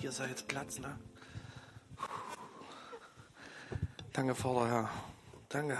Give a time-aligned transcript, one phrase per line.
[0.00, 0.98] Hier soll jetzt Platz, ne?
[4.12, 4.90] Danke, Vater.
[5.48, 5.78] Danke.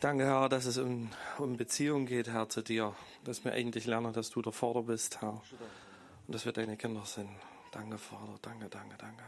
[0.00, 2.94] Danke, Herr, dass es um, um Beziehung geht, Herr, zu dir.
[3.24, 5.40] Dass wir endlich lernen, dass du der Vater bist, Herr.
[6.26, 7.28] Und dass wir deine Kinder sind.
[7.70, 8.38] Danke, Vater.
[8.42, 9.24] Danke, danke, danke.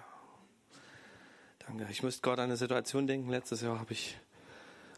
[1.67, 1.87] Danke.
[1.91, 3.31] Ich musste gerade an eine Situation denken.
[3.31, 4.19] Letztes Jahr habe ich,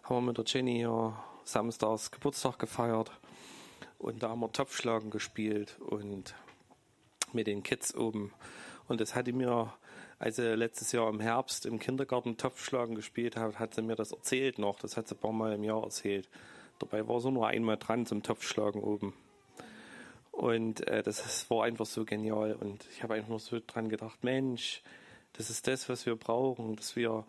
[0.04, 3.10] haben wir mit der Jenny hier samstags Geburtstag gefeiert.
[3.98, 6.34] Und da haben wir Topfschlagen gespielt und
[7.32, 8.32] mit den Kids oben.
[8.88, 9.72] Und das hatte mir,
[10.18, 14.12] als sie letztes Jahr im Herbst im Kindergarten Topfschlagen gespielt hat, hat sie mir das
[14.12, 14.78] erzählt noch.
[14.78, 16.28] Das hat sie ein paar Mal im Jahr erzählt.
[16.78, 19.14] Dabei war sie nur einmal dran zum Topfschlagen oben.
[20.30, 22.54] Und äh, das war einfach so genial.
[22.54, 24.82] Und ich habe einfach nur so dran gedacht, Mensch,
[25.32, 27.24] das ist das, was wir brauchen, dass wir,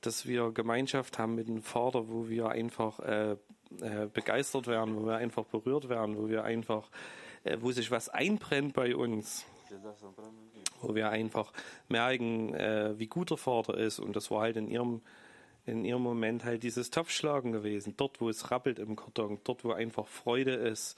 [0.00, 3.36] dass wir Gemeinschaft haben mit dem Vater, wo wir einfach äh,
[3.80, 6.88] äh, begeistert werden, wo wir einfach berührt werden, wo wir einfach,
[7.44, 9.44] äh, wo sich was einbrennt bei uns,
[10.80, 11.52] wo wir einfach
[11.88, 13.98] merken, äh, wie gut der Vater ist.
[13.98, 15.02] Und das war halt in ihrem
[15.68, 17.94] in ihrem Moment halt dieses Topfschlagen gewesen.
[17.96, 20.96] Dort, wo es rappelt im Karton, dort, wo einfach Freude ist,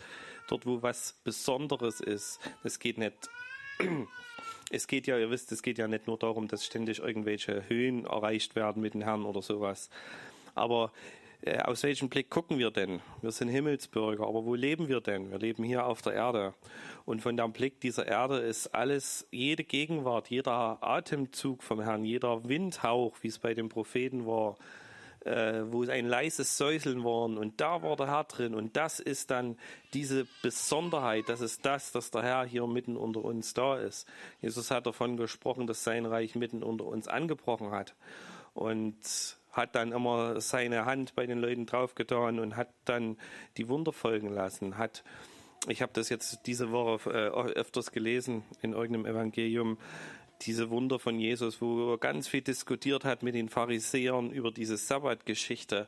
[0.49, 2.39] dort, wo was Besonderes ist.
[2.63, 3.29] Es geht nicht,
[4.71, 8.05] es geht ja, ihr wisst, es geht ja nicht nur darum, dass ständig irgendwelche Höhen
[8.05, 9.91] erreicht werden mit dem Herrn oder sowas.
[10.55, 10.93] Aber
[11.43, 13.01] äh, aus welchem Blick gucken wir denn?
[13.23, 15.31] Wir sind Himmelsbürger, aber wo leben wir denn?
[15.31, 16.55] Wir leben hier auf der Erde.
[17.05, 22.49] Und von dem Blick dieser Erde ist alles, jede Gegenwart, jeder Atemzug vom Herrn, jeder
[22.49, 24.57] Windhauch, wie es bei den Propheten war,
[25.25, 29.31] äh, wo ein leises Säuseln war und da war der Herr drin und das ist
[29.31, 29.59] dann
[29.93, 34.09] diese Besonderheit, das ist das, dass der Herr hier mitten unter uns da ist.
[34.41, 37.95] Jesus hat davon gesprochen, dass sein Reich mitten unter uns angebrochen hat
[38.55, 43.17] und hat dann immer seine Hand bei den Leuten draufgetan und hat dann
[43.57, 44.79] die Wunder folgen lassen.
[44.79, 45.05] Hat,
[45.69, 49.79] ich habe das jetzt diese Woche äh, öfters gelesen in irgendeinem Evangelium,
[50.43, 54.77] diese Wunder von Jesus, wo er ganz viel diskutiert hat mit den Pharisäern über diese
[54.77, 55.87] Sabbatgeschichte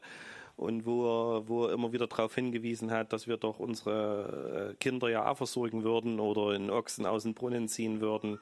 [0.56, 4.74] und wo er, wo er immer wieder darauf hingewiesen hat, dass wir doch unsere äh,
[4.76, 8.38] Kinder ja auch versorgen würden oder in Ochsen aus dem Brunnen ziehen würden,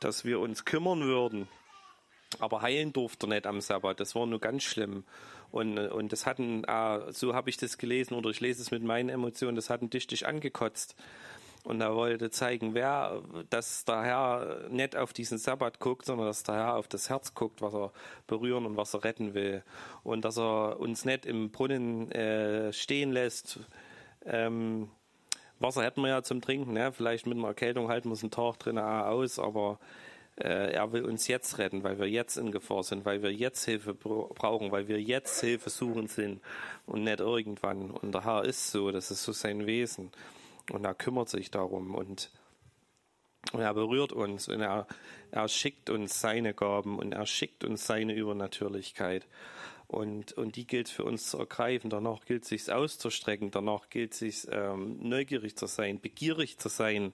[0.00, 1.48] dass wir uns kümmern würden
[2.40, 4.00] aber heilen durfte er nicht am Sabbat.
[4.00, 5.04] Das war nur ganz schlimm.
[5.50, 8.82] Und, und das hatten, äh, so habe ich das gelesen oder ich lese es mit
[8.82, 10.96] meinen Emotionen, das hatten dich angekotzt.
[11.64, 16.42] Und er wollte zeigen, wer, dass der Herr nicht auf diesen Sabbat guckt, sondern dass
[16.42, 17.92] der Herr auf das Herz guckt, was er
[18.26, 19.62] berühren und was er retten will.
[20.02, 23.60] Und dass er uns nicht im Brunnen äh, stehen lässt.
[24.24, 24.90] Ähm,
[25.60, 26.92] Wasser hätten wir ja zum Trinken, ne?
[26.92, 29.78] vielleicht mit einer Erkältung halten wir es einen Tag drin aus, aber
[30.44, 33.94] er will uns jetzt retten, weil wir jetzt in Gefahr sind, weil wir jetzt Hilfe
[33.94, 36.40] brauchen, weil wir jetzt Hilfe suchen sind
[36.86, 37.90] und nicht irgendwann.
[37.90, 40.10] Und der Herr ist so, das ist so sein Wesen.
[40.72, 42.30] Und er kümmert sich darum und,
[43.52, 44.86] und er berührt uns und er,
[45.30, 49.26] er schickt uns seine Gaben und er schickt uns seine Übernatürlichkeit.
[49.86, 51.90] Und, und die gilt für uns zu ergreifen.
[51.90, 53.50] Danach gilt es sich auszustrecken.
[53.50, 57.12] Danach gilt es sich ähm, neugierig zu sein, begierig zu sein,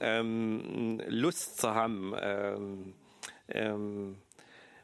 [0.00, 2.14] ähm, Lust zu haben.
[2.20, 2.94] Ähm,
[3.48, 4.16] ähm,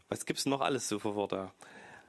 [0.08, 1.50] was gibt's noch alles so für Worte?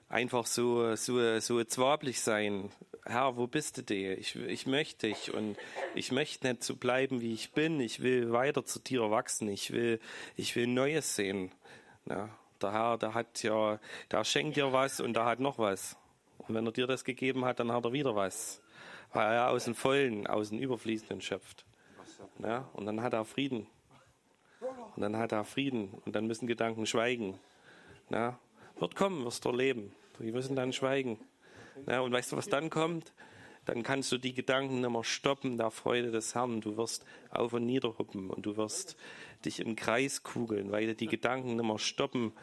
[0.07, 2.71] Einfach so, so, so zwablich sein.
[3.05, 3.93] Herr, wo bist du?
[3.93, 5.55] Ich, ich möchte dich und
[5.95, 7.79] ich möchte nicht so bleiben, wie ich bin.
[7.79, 9.49] Ich will weiter zu dir wachsen.
[9.49, 9.99] Ich will,
[10.35, 11.51] ich will Neues sehen.
[12.05, 12.29] Ja,
[12.61, 13.79] der Herr, der hat ja,
[14.11, 15.95] der schenkt dir was und der hat noch was.
[16.39, 18.61] Und wenn er dir das gegeben hat, dann hat er wieder was.
[19.13, 21.65] Weil er aus dem Vollen, aus dem Überfließenden schöpft.
[22.43, 23.67] Ja, und dann hat er Frieden.
[24.95, 25.89] Und dann hat er Frieden.
[26.05, 27.39] Und dann müssen Gedanken schweigen.
[28.09, 28.39] Ja,
[28.77, 29.93] wird kommen, wirst du erleben.
[30.19, 31.19] Die müssen dann schweigen.
[31.87, 33.13] Ja, und weißt du, was dann kommt?
[33.65, 36.61] Dann kannst du die Gedanken mehr stoppen, der Freude des Herrn.
[36.61, 38.97] Du wirst auf und nieder huppen und du wirst
[39.45, 42.33] dich im Kreis kugeln, weil du die Gedanken mehr stoppen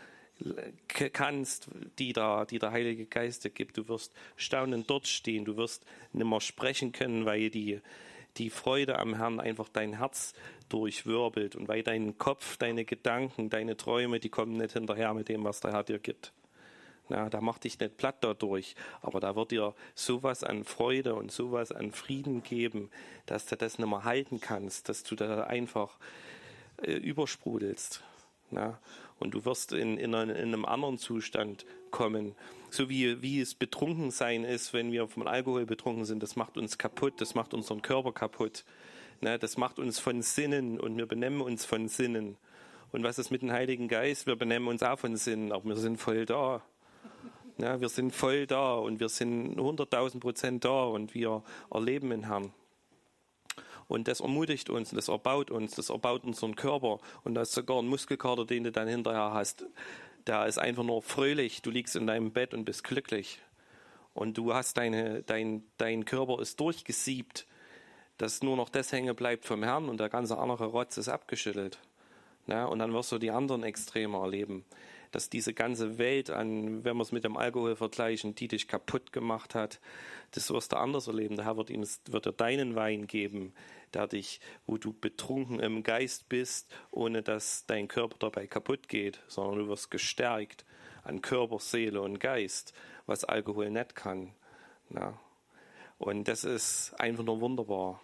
[1.13, 3.77] kannst, die, da, die der Heilige Geist dir gibt.
[3.79, 5.45] Du wirst staunend dort stehen.
[5.45, 7.81] Du wirst nicht mehr sprechen können, weil die,
[8.39, 10.35] die Freude am Herrn einfach dein Herz
[10.69, 15.45] durchwirbelt und weil dein Kopf, deine Gedanken, deine Träume, die kommen nicht hinterher mit dem,
[15.45, 16.33] was der Herr dir gibt.
[17.09, 21.31] Na, da macht dich nicht platt dadurch, aber da wird dir sowas an Freude und
[21.31, 22.91] sowas an Frieden geben,
[23.27, 25.99] dass du das nicht mehr halten kannst, dass du da einfach
[26.83, 28.03] äh, übersprudelst.
[28.51, 28.79] Na?
[29.19, 32.35] Und du wirst in, in, in, einem anderen Zustand kommen.
[32.71, 36.59] So wie, wie es betrunken sein ist, wenn wir vom Alkohol betrunken sind, das macht
[36.59, 38.65] uns kaputt, das macht unseren Körper kaputt.
[39.21, 42.37] Na, das macht uns von Sinnen und wir benennen uns von Sinnen.
[42.93, 44.27] Und was ist mit dem Heiligen Geist?
[44.27, 46.63] Wir benennen uns auch von Sinnen, aber wir sind voll da.
[47.59, 52.27] Ja, wir sind voll da und wir sind 100.000 Prozent da und wir erleben den
[52.27, 52.53] Herrn.
[53.89, 56.99] Und das ermutigt uns, das erbaut uns, das erbaut unseren Körper.
[57.25, 59.65] Und da ist sogar ein Muskelkater, den du dann hinterher hast.
[60.27, 61.63] Der ist einfach nur fröhlich.
[61.63, 63.41] Du liegst in deinem Bett und bist glücklich.
[64.13, 67.47] Und du hast deine, dein, dein Körper ist durchgesiebt,
[68.19, 71.79] dass nur noch das hängen bleibt vom Herrn und der ganze andere Rotz ist abgeschüttelt.
[72.47, 74.65] Na, und dann wirst du die anderen Extreme erleben
[75.17, 79.15] dass diese ganze Welt an, wenn wir es mit dem Alkohol vergleichen, die dich kaputt
[79.15, 79.81] gemacht hat,
[80.33, 81.37] das wirst du anders erleben.
[81.37, 83.55] Der Herr wird, ihm, wird dir deinen Wein geben,
[83.95, 89.23] der dich, wo du betrunken im Geist bist, ohne dass dein Körper dabei kaputt geht,
[89.27, 90.67] sondern du wirst gestärkt
[91.03, 92.75] an Körper, Seele und Geist,
[93.07, 94.35] was Alkohol nicht kann.
[94.91, 95.19] Na.
[95.97, 98.03] Und das ist einfach nur wunderbar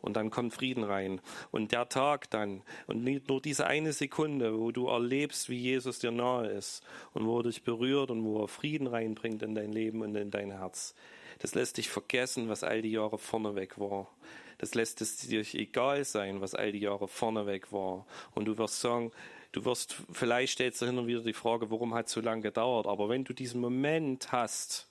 [0.00, 1.20] und dann kommt Frieden rein.
[1.50, 6.10] Und der Tag dann, und nur diese eine Sekunde, wo du erlebst, wie Jesus dir
[6.10, 6.82] nahe ist
[7.12, 10.30] und wo er dich berührt und wo er Frieden reinbringt in dein Leben und in
[10.30, 10.94] dein Herz.
[11.40, 14.08] Das lässt dich vergessen, was all die Jahre vorneweg war.
[14.58, 18.04] Das lässt es dir egal sein, was all die Jahre vorneweg war.
[18.34, 19.10] Und du wirst sagen,
[19.52, 22.42] du wirst, vielleicht stellst du hin und wieder die Frage, warum hat es so lange
[22.42, 22.86] gedauert?
[22.86, 24.89] Aber wenn du diesen Moment hast,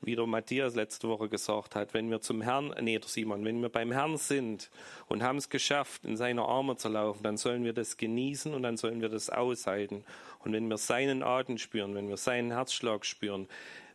[0.00, 3.60] wie der Matthias letzte Woche gesagt hat, wenn wir zum Herrn, nee, der Simon, wenn
[3.60, 4.70] wir beim Herrn sind
[5.08, 8.62] und haben es geschafft, in seine Arme zu laufen, dann sollen wir das genießen und
[8.62, 10.04] dann sollen wir das aushalten.
[10.40, 13.48] Und wenn wir seinen Atem spüren, wenn wir seinen Herzschlag spüren,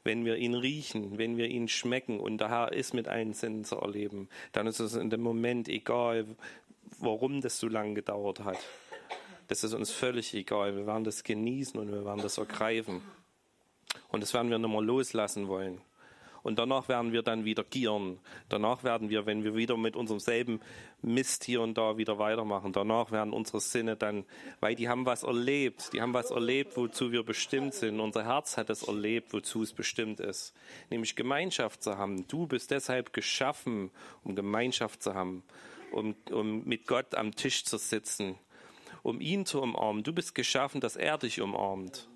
[0.03, 3.63] wenn wir ihn riechen, wenn wir ihn schmecken und der Herr ist mit allen Sinnen
[3.63, 6.25] zu erleben, dann ist es in dem Moment egal,
[6.99, 8.59] warum das so lange gedauert hat.
[9.47, 10.75] Das ist uns völlig egal.
[10.75, 13.01] Wir werden das genießen und wir werden das ergreifen.
[14.09, 15.81] Und das werden wir nicht mehr loslassen wollen.
[16.43, 18.19] Und danach werden wir dann wieder gieren.
[18.49, 20.59] Danach werden wir, wenn wir wieder mit unserem selben
[21.01, 24.25] Mist hier und da wieder weitermachen, danach werden unsere Sinne dann,
[24.59, 27.99] weil die haben was erlebt, die haben was erlebt, wozu wir bestimmt sind.
[27.99, 30.53] Unser Herz hat es erlebt, wozu es bestimmt ist.
[30.89, 32.27] Nämlich Gemeinschaft zu haben.
[32.27, 33.89] Du bist deshalb geschaffen,
[34.23, 35.43] um Gemeinschaft zu haben,
[35.91, 38.35] um, um mit Gott am Tisch zu sitzen,
[39.01, 40.03] um ihn zu umarmen.
[40.03, 42.09] Du bist geschaffen, dass er dich umarmt.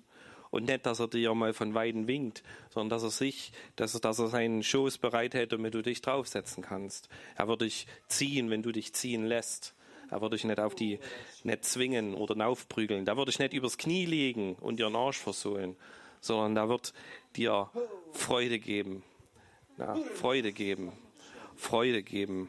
[0.50, 4.00] Und nicht, dass er dir mal von Weitem winkt, sondern dass er sich, dass er,
[4.00, 7.08] dass er seinen Schoß bereit hält, damit du dich draufsetzen kannst.
[7.36, 9.74] Er wird dich ziehen, wenn du dich ziehen lässt.
[10.10, 10.98] Er wird dich nicht auf die,
[11.44, 13.04] nicht zwingen oder aufprügeln.
[13.04, 15.76] Da wird dich nicht übers Knie legen und dir einen Arsch versohlen,
[16.20, 16.94] sondern da wird
[17.36, 17.70] dir
[18.12, 19.02] Freude geben.
[19.76, 20.92] Ja, Freude geben.
[21.56, 22.48] Freude geben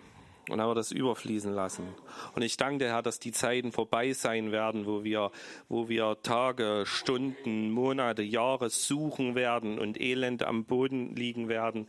[0.51, 1.87] und haben wir das überfließen lassen.
[2.35, 5.31] Und ich danke dir, Herr, dass die Zeiten vorbei sein werden, wo wir,
[5.67, 11.87] wo wir Tage, Stunden, Monate, Jahre suchen werden und Elend am Boden liegen werden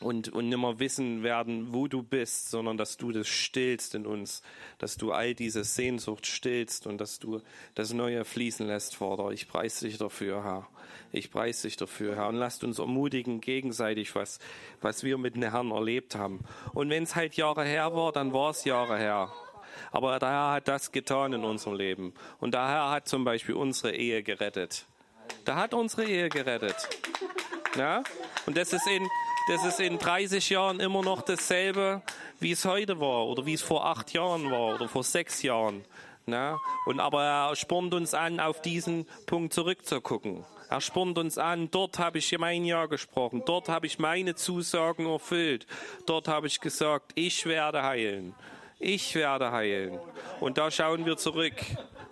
[0.00, 4.42] und, und nimmer wissen werden, wo du bist, sondern dass du das stillst in uns,
[4.78, 7.40] dass du all diese Sehnsucht stillst und dass du
[7.74, 9.30] das Neue fließen lässt, Vater.
[9.30, 10.68] Ich preise dich dafür, Herr.
[11.12, 12.28] Ich preise dich dafür, Herr.
[12.28, 14.40] Und lasst uns ermutigen gegenseitig, was,
[14.80, 16.40] was wir mit dem Herrn erlebt haben.
[16.72, 19.32] Und wenn es halt Jahre her war, dann war es Jahre her.
[19.92, 22.14] Aber der Herr hat das getan in unserem Leben.
[22.40, 24.86] Und der Herr hat zum Beispiel unsere Ehe gerettet.
[25.46, 26.76] Der hat unsere Ehe gerettet.
[27.76, 28.02] Ja?
[28.46, 29.06] Und das ist in,
[29.48, 32.02] das ist in 30 Jahren immer noch dasselbe,
[32.40, 35.84] wie es heute war oder wie es vor acht Jahren war oder vor sechs Jahren.
[36.26, 36.58] Na?
[36.86, 40.44] Und aber er spornt uns an, auf diesen Punkt zurückzugucken.
[40.70, 45.06] Er spornt uns an, dort habe ich mein Ja gesprochen, dort habe ich meine Zusagen
[45.06, 45.66] erfüllt,
[46.06, 48.34] dort habe ich gesagt, ich werde heilen,
[48.78, 49.98] ich werde heilen.
[50.40, 51.54] Und da schauen wir zurück.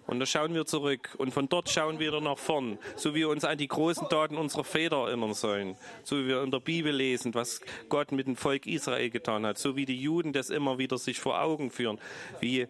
[0.07, 3.21] Und da schauen wir zurück und von dort schauen wir wieder nach vorn, so wie
[3.21, 6.61] wir uns an die großen Taten unserer Väter erinnern sollen, so wie wir in der
[6.61, 10.51] Bibel lesen, was Gott mit dem Volk Israel getan hat, so wie die Juden das
[10.51, 11.99] immer wieder sich vor Augen führen,
[12.41, 12.67] wie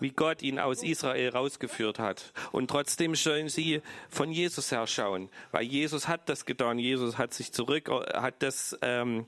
[0.00, 2.32] wie Gott ihn aus Israel rausgeführt hat.
[2.52, 6.78] Und trotzdem sollen sie von Jesus her schauen, weil Jesus hat das getan.
[6.78, 9.26] Jesus hat sich zurück, hat das ähm,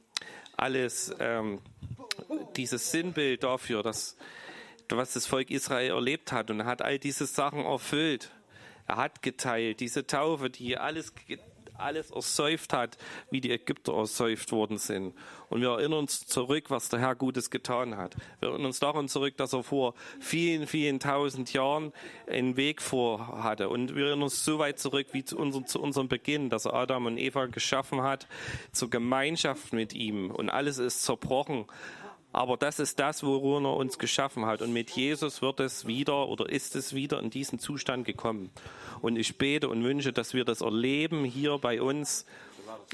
[0.56, 1.60] alles, ähm,
[2.56, 4.16] dieses Sinnbild dafür, dass
[4.96, 6.50] was das Volk Israel erlebt hat.
[6.50, 8.30] Und hat all diese Sachen erfüllt.
[8.86, 11.12] Er hat geteilt, diese Taufe, die alles,
[11.78, 12.96] alles ersäuft hat,
[13.30, 15.14] wie die Ägypter ersäuft worden sind.
[15.48, 18.16] Und wir erinnern uns zurück, was der Herr Gutes getan hat.
[18.40, 21.92] Wir erinnern uns daran zurück, dass er vor vielen, vielen tausend Jahren
[22.26, 23.68] einen Weg vor hatte.
[23.68, 26.74] Und wir erinnern uns so weit zurück wie zu, unser, zu unserem Beginn, dass er
[26.74, 28.26] Adam und Eva geschaffen hat,
[28.72, 30.30] zur Gemeinschaft mit ihm.
[30.30, 31.66] Und alles ist zerbrochen.
[32.32, 34.62] Aber das ist das, worin er uns geschaffen hat.
[34.62, 38.50] Und mit Jesus wird es wieder oder ist es wieder in diesen Zustand gekommen.
[39.00, 42.24] Und ich bete und wünsche, dass wir das erleben hier bei uns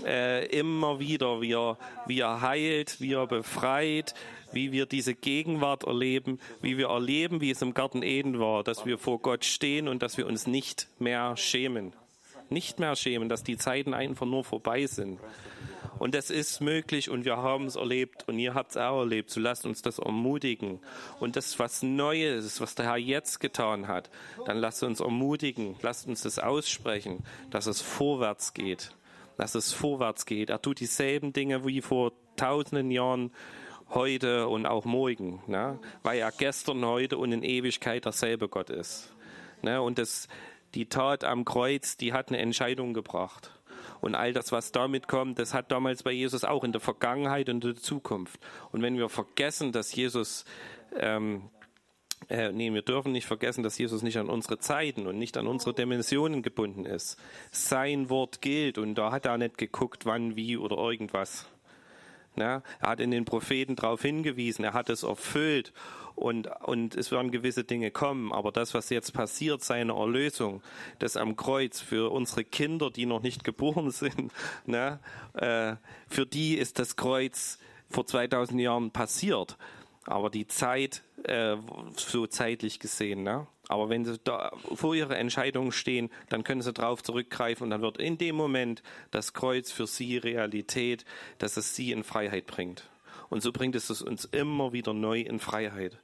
[0.04, 4.14] äh, immer wieder, wie er, wie er heilt, wie er befreit,
[4.52, 8.86] wie wir diese Gegenwart erleben, wie wir erleben, wie es im Garten Eden war, dass
[8.86, 11.92] wir vor Gott stehen und dass wir uns nicht mehr schämen.
[12.50, 15.18] Nicht mehr schämen, dass die Zeiten einfach nur vorbei sind.
[15.98, 19.30] Und das ist möglich und wir haben es erlebt und ihr habt es auch erlebt.
[19.30, 20.78] So lasst uns das ermutigen.
[21.18, 24.10] Und das, was Neues, was der Herr jetzt getan hat,
[24.46, 28.94] dann lasst uns ermutigen, lasst uns das aussprechen, dass es vorwärts geht.
[29.36, 30.50] Dass es vorwärts geht.
[30.50, 33.32] Er tut dieselben Dinge wie vor tausenden Jahren
[33.90, 35.78] heute und auch morgen, ne?
[36.02, 39.14] weil er gestern, heute und in Ewigkeit derselbe Gott ist.
[39.62, 39.80] Ne?
[39.80, 40.28] Und das,
[40.74, 43.52] die Tat am Kreuz, die hat eine Entscheidung gebracht.
[44.00, 47.48] Und all das, was damit kommt, das hat damals bei Jesus auch in der Vergangenheit
[47.48, 48.40] und in der Zukunft.
[48.70, 50.44] Und wenn wir vergessen, dass Jesus,
[50.96, 51.50] ähm,
[52.28, 55.46] äh, nee, wir dürfen nicht vergessen, dass Jesus nicht an unsere Zeiten und nicht an
[55.46, 57.18] unsere Dimensionen gebunden ist.
[57.50, 61.46] Sein Wort gilt und da hat er nicht geguckt, wann, wie oder irgendwas.
[62.36, 65.72] Ja, er hat in den Propheten darauf hingewiesen, er hat es erfüllt
[66.18, 68.32] und, und es werden gewisse Dinge kommen.
[68.32, 70.62] Aber das, was jetzt passiert, seine Erlösung,
[70.98, 74.32] das am Kreuz für unsere Kinder, die noch nicht geboren sind,
[74.66, 75.00] ne,
[75.34, 75.76] äh,
[76.08, 77.58] für die ist das Kreuz
[77.88, 79.56] vor 2000 Jahren passiert.
[80.04, 81.56] Aber die Zeit, äh,
[81.96, 83.46] so zeitlich gesehen, ne?
[83.68, 87.82] Aber wenn sie da vor ihrer Entscheidung stehen, dann können sie darauf zurückgreifen und dann
[87.82, 91.04] wird in dem Moment das Kreuz für sie Realität,
[91.36, 92.88] dass es sie in Freiheit bringt.
[93.28, 95.98] Und so bringt es uns immer wieder neu in Freiheit.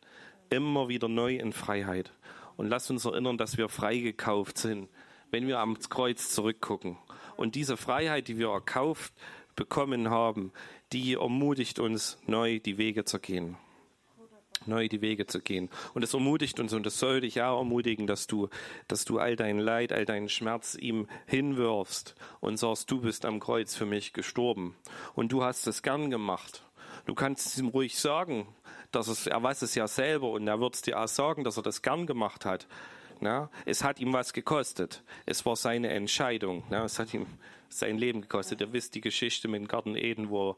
[0.55, 2.13] Immer wieder neu in Freiheit.
[2.57, 4.89] Und lasst uns erinnern, dass wir freigekauft sind,
[5.33, 6.97] wenn wir am Kreuz zurückgucken.
[7.37, 9.13] Und diese Freiheit, die wir erkauft
[9.57, 10.53] bekommen haben,
[10.93, 13.57] die ermutigt uns, neu die Wege zu gehen
[14.67, 15.69] neu die Wege zu gehen.
[15.93, 18.49] Und es ermutigt uns und das soll dich auch ermutigen, dass du,
[18.89, 23.41] dass du all dein Leid, all deinen Schmerz ihm hinwirfst und sagst, du bist am
[23.41, 24.75] Kreuz für mich gestorben
[25.15, 26.65] und du hast es gern gemacht.
[27.05, 28.47] Du kannst es ihm ruhig sagen,
[28.95, 31.57] dass es, er weiß es ja selber und er wird es dir auch sagen, dass
[31.57, 32.67] er das gern gemacht hat.
[33.21, 35.03] Na, es hat ihm was gekostet.
[35.25, 36.65] Es war seine Entscheidung.
[36.71, 37.27] Na, es hat ihm
[37.69, 38.61] sein Leben gekostet.
[38.61, 40.57] Ihr wisst die Geschichte mit dem Garten Eden, wo er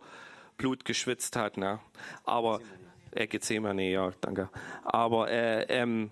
[0.57, 1.57] Blut geschwitzt hat.
[1.57, 1.81] Na.
[2.25, 2.61] Aber
[3.13, 4.49] äh, Gethsemane, ja, danke.
[4.85, 6.11] Aber äh, ähm,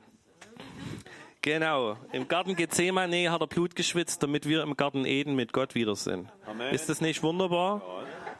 [1.42, 5.74] genau, im Garten Gethsemane hat er Blut geschwitzt, damit wir im Garten Eden mit Gott
[5.74, 6.28] wieder sind.
[6.46, 6.74] Amen.
[6.74, 7.82] Ist das nicht wunderbar?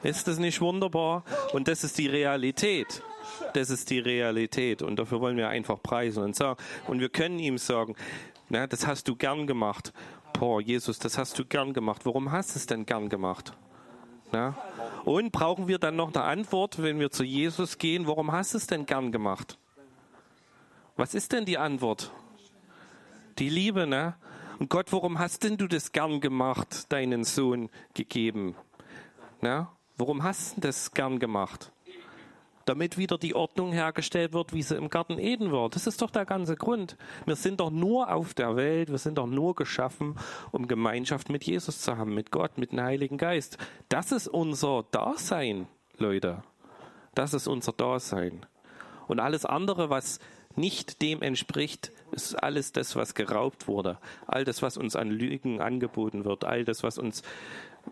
[0.03, 1.25] Ist das nicht wunderbar?
[1.53, 3.03] Und das ist die Realität.
[3.53, 4.83] Das ist die Realität.
[4.83, 6.63] Und dafür wollen wir einfach preisen und sagen.
[6.87, 7.95] Und wir können ihm sagen,
[8.49, 9.93] na, das hast du gern gemacht.
[10.33, 12.05] Boah, Jesus, das hast du gern gemacht.
[12.05, 13.57] Warum hast du es denn gern gemacht?
[14.33, 14.57] Na?
[15.05, 18.59] Und brauchen wir dann noch eine Antwort, wenn wir zu Jesus gehen, warum hast du
[18.59, 19.59] es denn gern gemacht?
[20.97, 22.13] Was ist denn die Antwort?
[23.39, 24.15] Die Liebe, ne?
[24.59, 28.55] Und Gott, warum hast denn du das gern gemacht, deinen Sohn gegeben?
[29.41, 29.67] Ne?
[29.97, 31.73] Warum hast du das gern gemacht?
[32.67, 35.69] Damit wieder die Ordnung hergestellt wird, wie sie im Garten Eden war.
[35.69, 36.97] Das ist doch der ganze Grund.
[37.27, 40.17] Wir sind doch nur auf der Welt, wir sind doch nur geschaffen,
[40.53, 43.59] um Gemeinschaft mit Jesus zu haben, mit Gott, mit dem Heiligen Geist.
[43.89, 45.67] Das ist unser Dasein,
[45.99, 46.43] Leute.
[47.15, 48.47] Das ist unser Dasein.
[49.07, 50.19] Und alles andere, was
[50.57, 53.99] nicht dem entspricht, ist alles das, was geraubt wurde.
[54.27, 56.45] All das, was uns an Lügen angeboten wird.
[56.45, 57.23] All das, was uns,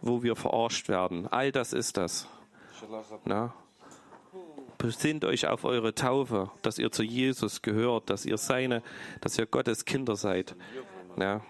[0.00, 1.26] wo wir verarscht werden.
[1.26, 2.28] All das ist das.
[3.24, 3.52] Na?
[4.82, 8.82] Besinnt euch auf eure Taufe, dass ihr zu Jesus gehört, dass ihr seine,
[9.20, 10.56] dass ihr Gottes Kinder seid.
[11.16, 11.40] Ja.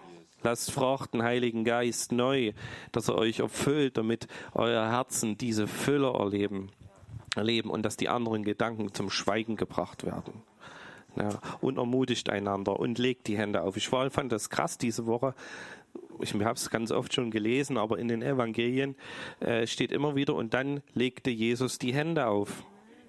[0.43, 2.51] Lasst fragt den Heiligen Geist neu,
[2.91, 6.69] dass er euch erfüllt, damit euer Herzen diese Fülle erleben,
[7.35, 10.43] erleben und dass die anderen Gedanken zum Schweigen gebracht werden.
[11.15, 11.29] Ja,
[11.61, 13.77] und ermutigt einander und legt die Hände auf.
[13.77, 15.33] Ich fand das krass diese Woche.
[16.19, 18.95] Ich habe es ganz oft schon gelesen, aber in den Evangelien
[19.39, 22.63] äh, steht immer wieder, und dann legte Jesus die Hände auf.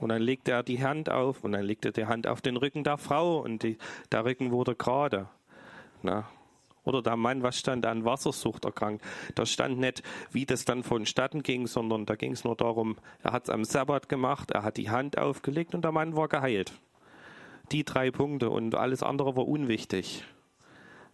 [0.05, 2.59] Und dann legte er die Hand auf und dann legte er die Hand auf den
[2.59, 3.79] Rücken der Frau und die,
[4.13, 5.31] der Rücken wurde gerade.
[6.03, 6.29] Na.
[6.85, 9.03] Oder der Mann, was stand an Wassersucht erkrankt.
[9.35, 13.33] Da stand nicht, wie das dann vonstatten ging, sondern da ging es nur darum, er
[13.33, 16.75] hat es am Sabbat gemacht, er hat die Hand aufgelegt und der Mann war geheilt.
[17.73, 20.23] Die drei Punkte und alles andere war unwichtig,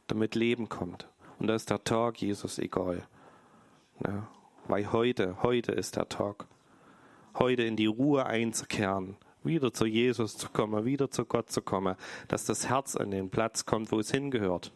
[0.08, 1.06] damit Leben kommt.
[1.38, 3.04] Und da ist der Tag Jesus egal.
[4.04, 4.26] Ja,
[4.66, 6.48] weil heute, heute ist der Tag
[7.38, 11.96] heute in die Ruhe einzukehren, wieder zu Jesus zu kommen, wieder zu Gott zu kommen,
[12.28, 14.72] dass das Herz an den Platz kommt, wo es hingehört.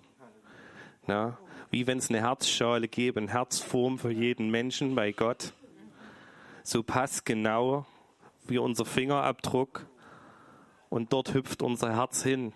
[1.06, 1.38] Na,
[1.70, 5.52] wie wenn es eine Herzschale gäbe, eine Herzform für jeden Menschen bei Gott.
[6.62, 7.84] So passt genau
[8.46, 9.86] wie unser Fingerabdruck
[10.88, 12.52] und dort hüpft unser Herz hin.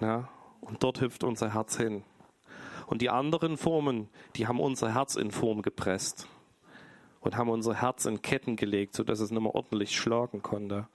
[0.00, 0.28] Na,
[0.60, 2.02] und dort hüpft unser Herz hin.
[2.86, 6.26] Und die anderen Formen, die haben unser Herz in Form gepresst
[7.22, 10.86] und haben unser Herz in Ketten gelegt, sodass es nicht mehr ordentlich schlagen konnte,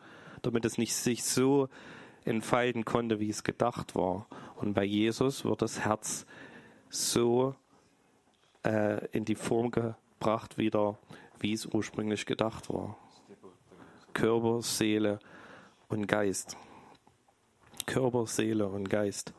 [0.41, 1.69] damit es nicht sich so
[2.25, 4.27] entfalten konnte, wie es gedacht war.
[4.55, 6.25] Und bei Jesus wird das Herz
[6.89, 7.55] so
[8.63, 10.97] äh, in die Form gebracht, wieder,
[11.39, 12.97] wie es ursprünglich gedacht war.
[14.13, 15.19] Körper, Seele
[15.87, 16.57] und Geist.
[17.85, 19.33] Körper, Seele und Geist.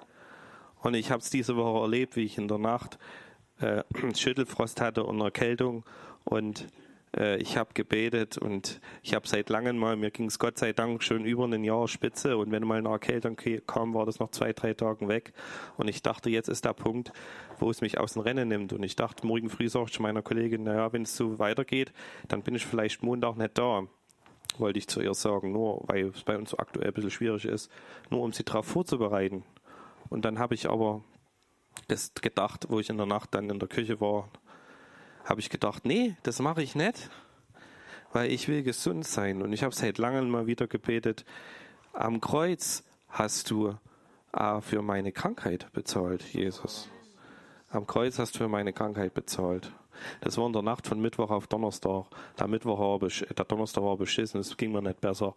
[0.80, 2.98] Und ich habe es diese Woche erlebt, wie ich in der Nacht
[3.60, 3.82] äh,
[4.14, 5.84] Schüttelfrost hatte und Erkältung
[6.28, 6.66] und
[7.16, 10.72] äh, ich habe gebetet und ich habe seit langem mal, mir ging es Gott sei
[10.72, 12.36] Dank schon über ein Jahr spitze.
[12.36, 15.32] Und wenn mal eine Erkältung kam, war das noch zwei, drei Tage weg.
[15.76, 17.12] Und ich dachte, jetzt ist der Punkt,
[17.58, 18.72] wo es mich aus dem Rennen nimmt.
[18.72, 21.92] Und ich dachte, morgen früh sagte ich meiner Kollegin, naja, wenn es so weitergeht,
[22.28, 23.86] dann bin ich vielleicht Montag nicht da.
[24.58, 27.70] Wollte ich zu ihr sagen, nur weil es bei uns aktuell ein bisschen schwierig ist,
[28.10, 29.44] nur um sie darauf vorzubereiten.
[30.08, 31.04] Und dann habe ich aber
[31.86, 34.28] das gedacht, wo ich in der Nacht dann in der Küche war,
[35.28, 37.10] habe ich gedacht, nee, das mache ich nicht,
[38.12, 39.42] weil ich will gesund sein.
[39.42, 41.26] Und ich habe seit langem mal wieder gebetet,
[41.92, 43.76] am Kreuz hast du
[44.32, 46.88] äh, für meine Krankheit bezahlt, Jesus.
[47.70, 49.70] Am Kreuz hast du für meine Krankheit bezahlt.
[50.22, 52.06] Das war in der Nacht von Mittwoch auf Donnerstag.
[52.38, 55.34] Der Mittwoch war der Donnerstag war beschissen, es ging mir nicht besser.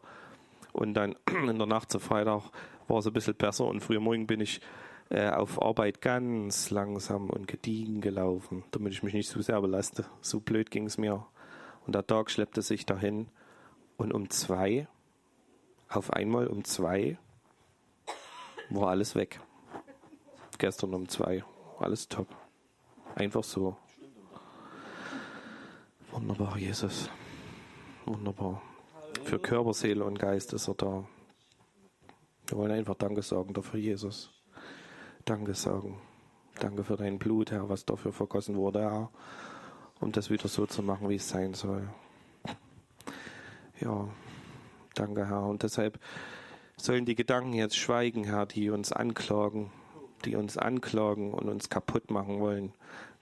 [0.71, 1.17] Und dann
[1.49, 2.43] in der Nacht zu Freitag
[2.87, 4.61] war es ein bisschen besser und früher morgen bin ich
[5.11, 10.05] äh, auf Arbeit ganz langsam und gediegen gelaufen, damit ich mich nicht so sehr belaste.
[10.21, 11.25] So blöd ging es mir.
[11.85, 13.27] Und der Tag schleppte sich dahin
[13.97, 14.87] und um zwei,
[15.89, 17.17] auf einmal um zwei,
[18.69, 19.41] war alles weg.
[20.57, 21.43] Gestern um zwei,
[21.77, 22.27] alles top.
[23.15, 23.75] Einfach so.
[26.11, 27.09] Wunderbar, Jesus.
[28.05, 28.61] Wunderbar.
[29.25, 31.05] Für Körper, Seele und Geist ist er da.
[32.47, 34.40] Wir wollen einfach Danke sagen dafür, Jesus.
[35.25, 35.97] Danke sagen.
[36.59, 39.09] Danke für dein Blut, Herr, was dafür vergossen wurde, Herr,
[39.99, 41.87] um das wieder so zu machen, wie es sein soll.
[43.79, 44.07] Ja,
[44.93, 45.43] danke, Herr.
[45.43, 45.99] Und deshalb
[46.77, 49.71] sollen die Gedanken jetzt schweigen, Herr, die uns anklagen,
[50.25, 52.73] die uns anklagen und uns kaputt machen wollen.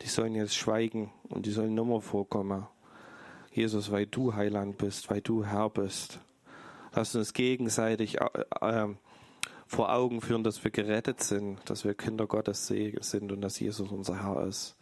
[0.01, 2.67] Die sollen jetzt schweigen und die sollen nimmer vorkommen.
[3.51, 6.19] Jesus, weil du Heiland bist, weil du Herr bist.
[6.93, 8.27] Lass uns gegenseitig äh,
[8.61, 8.87] äh,
[9.69, 13.91] vor Augen führen, dass wir gerettet sind, dass wir Kinder Gottes sind und dass Jesus
[13.91, 14.75] unser Herr ist.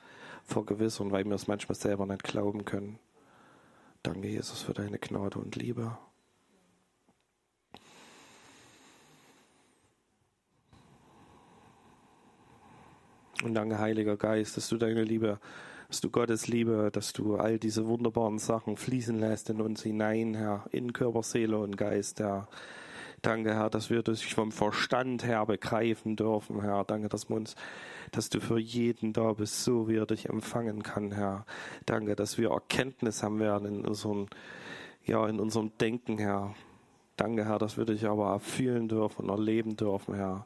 [0.46, 2.98] Vergewissern, weil wir es manchmal selber nicht glauben können.
[4.02, 5.98] Danke, Jesus, für deine Gnade und Liebe.
[13.44, 15.42] Und danke, Heiliger Geist, dass du deine Liebe,
[15.90, 20.34] dass du Gottes Liebe, dass du all diese wunderbaren Sachen fließen lässt in uns hinein,
[20.34, 22.48] Herr, in Körper, Seele und Geist, Herr.
[23.24, 26.84] Danke, Herr, dass wir das vom Verstand her begreifen dürfen, Herr.
[26.84, 27.56] Danke, dass, uns,
[28.12, 31.46] dass du für jeden da bist, so wie er dich empfangen kann, Herr.
[31.86, 34.28] Danke, dass wir Erkenntnis haben werden in unserem,
[35.04, 36.54] ja, in unserem Denken, Herr.
[37.16, 40.46] Danke, Herr, dass wir dich aber fühlen dürfen und erleben dürfen, Herr.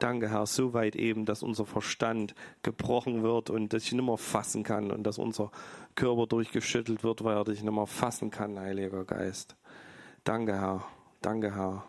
[0.00, 4.16] Danke, Herr, so weit eben, dass unser Verstand gebrochen wird und dass ich nicht mehr
[4.16, 5.52] fassen kann und dass unser
[5.94, 9.56] Körper durchgeschüttelt wird, weil er dich nicht mehr fassen kann, Heiliger Geist.
[10.24, 10.84] Danke, Herr.
[11.20, 11.84] Danke, Herr.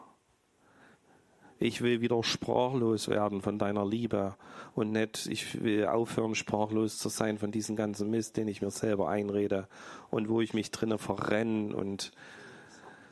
[1.62, 4.36] Ich will wieder sprachlos werden von deiner Liebe
[4.74, 8.72] und nicht, ich will aufhören, sprachlos zu sein von diesem ganzen Mist, den ich mir
[8.72, 9.68] selber einrede
[10.10, 12.14] und wo ich mich drinnen verrenne und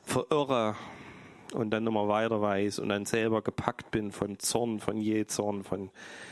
[0.01, 0.75] verirre
[1.53, 5.91] und dann immer weiter weiß und dann selber gepackt bin von Zorn, von Jezorn, von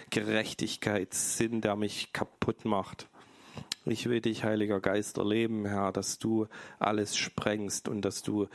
[0.10, 3.08] Gerechtigkeitssinn, der mich kaputt macht.
[3.90, 6.48] Ich will dich, Heiliger Geist, erleben, Herr, dass du
[6.78, 8.48] alles sprengst und dass du,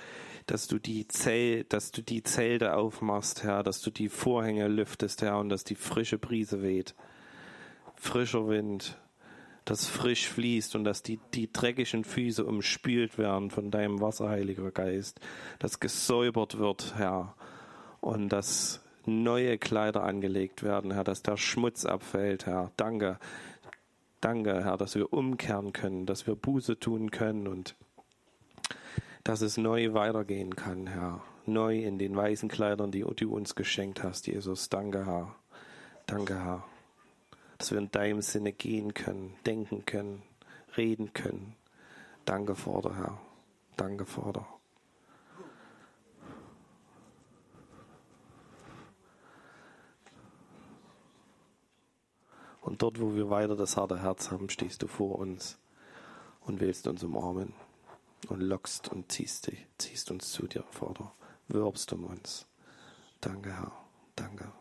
[0.45, 5.23] dass du die Zell, dass du die Zelte aufmachst, Herr, dass du die Vorhänge lüftest,
[5.23, 6.95] Herr, und dass die frische Brise weht.
[7.97, 8.99] Frischer Wind,
[9.65, 14.71] das frisch fließt und dass die, die dreckigen Füße umspült werden von deinem Wasser, Heiliger
[14.71, 15.21] Geist,
[15.59, 17.35] dass gesäubert wird, Herr,
[18.01, 22.71] und dass neue Kleider angelegt werden, Herr, dass der Schmutz abfällt, Herr.
[22.77, 23.19] Danke,
[24.23, 27.75] Danke, Herr, dass wir umkehren können, dass wir Buße tun können und
[29.25, 31.25] dass es neu weitergehen kann, Herr.
[31.45, 34.69] Neu in den weißen Kleidern, die du uns geschenkt hast, Jesus.
[34.69, 35.35] Danke, Herr.
[36.07, 36.63] Danke, Herr.
[37.59, 40.23] Dass wir in deinem Sinne gehen können, denken können,
[40.77, 41.57] reden können.
[42.25, 43.21] Danke, Vater, Herr.
[43.77, 44.47] Danke, Vater.
[52.63, 55.59] Und dort, wo wir weiter das harte Herz haben, stehst du vor uns
[56.41, 57.53] und willst uns umarmen
[58.29, 61.13] und lockst und ziehst, dich, ziehst uns zu dir, Vater.
[61.49, 62.47] Wirbst um uns.
[63.21, 63.73] Danke, Herr.
[64.15, 64.53] Danke.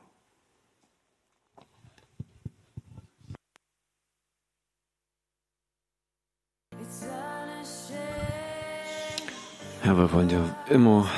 [9.84, 11.10] Herr, wir wollen dir immer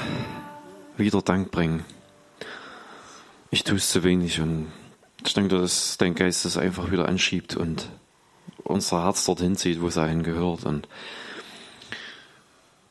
[0.98, 1.86] wieder Dank bringen.
[3.52, 4.72] Ich tue es zu wenig und
[5.28, 7.90] ich denke, dass dein Geist das einfach wieder anschiebt und
[8.64, 10.66] unser Herz dorthin zieht, wo es dahin gehört.
[10.66, 10.88] Und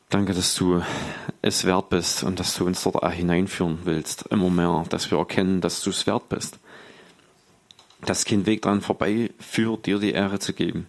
[0.09, 0.81] danke, dass du
[1.41, 5.17] es wert bist und dass du uns dort auch hineinführen willst, immer mehr, dass wir
[5.17, 6.59] erkennen, dass du es wert bist.
[8.01, 10.87] Dass kein Weg dran vorbei führt, dir die Ehre zu geben.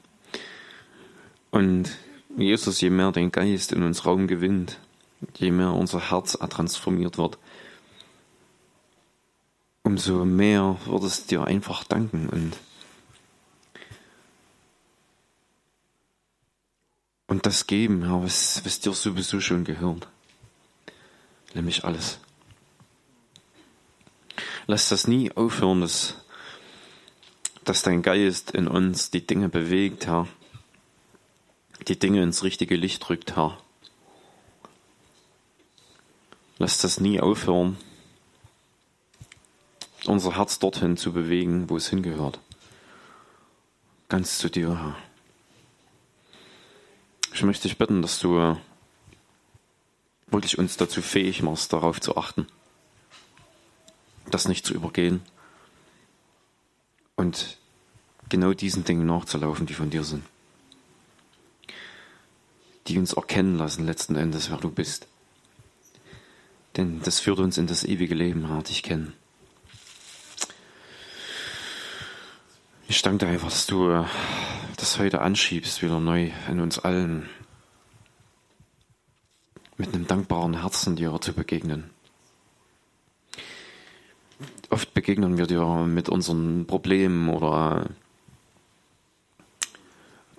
[1.51, 1.91] Und
[2.37, 4.79] Jesus, je mehr dein Geist in uns Raum gewinnt,
[5.37, 7.39] je mehr unser Herz transformiert wird,
[9.85, 12.57] umso mehr wird es dir einfach danken und
[17.27, 20.09] und das geben, ja, was, was dir sowieso schon gehört.
[21.53, 22.19] Nämlich alles.
[24.67, 26.17] Lass das nie aufhören, dass,
[27.65, 30.29] dass dein Geist in uns die Dinge bewegt, Herr.
[31.89, 33.59] Die Dinge ins richtige Licht rückt, Herr.
[36.59, 37.77] Lass das nie aufhören,
[40.07, 42.41] unser Herz dorthin zu bewegen, wo es hingehört.
[44.09, 44.97] Ganz zu dir, Herr.
[47.33, 48.57] Ich möchte dich bitten, dass du äh,
[50.29, 52.47] wirklich uns dazu fähig machst, darauf zu achten,
[54.31, 55.21] das nicht zu übergehen
[57.17, 57.59] und
[58.29, 60.25] genau diesen Dingen nachzulaufen, die von dir sind,
[62.87, 65.09] die uns erkennen lassen letzten Endes, wer du bist.
[66.77, 69.15] Denn das führt uns in das ewige Leben, Herr, dich kennen.
[72.87, 74.05] Ich danke dir einfach, dass du äh,
[74.77, 77.31] das heute anschiebst, wieder neu in uns allen,
[79.79, 81.91] mit einem dankbaren Herzen dir zu begegnen.
[84.69, 87.87] Oft begegnen wir dir mit unseren Problemen oder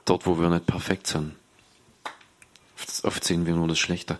[0.05, 1.35] dort, wo wir nicht perfekt sind.
[3.01, 4.19] Oft sehen wir nur das Schlechte.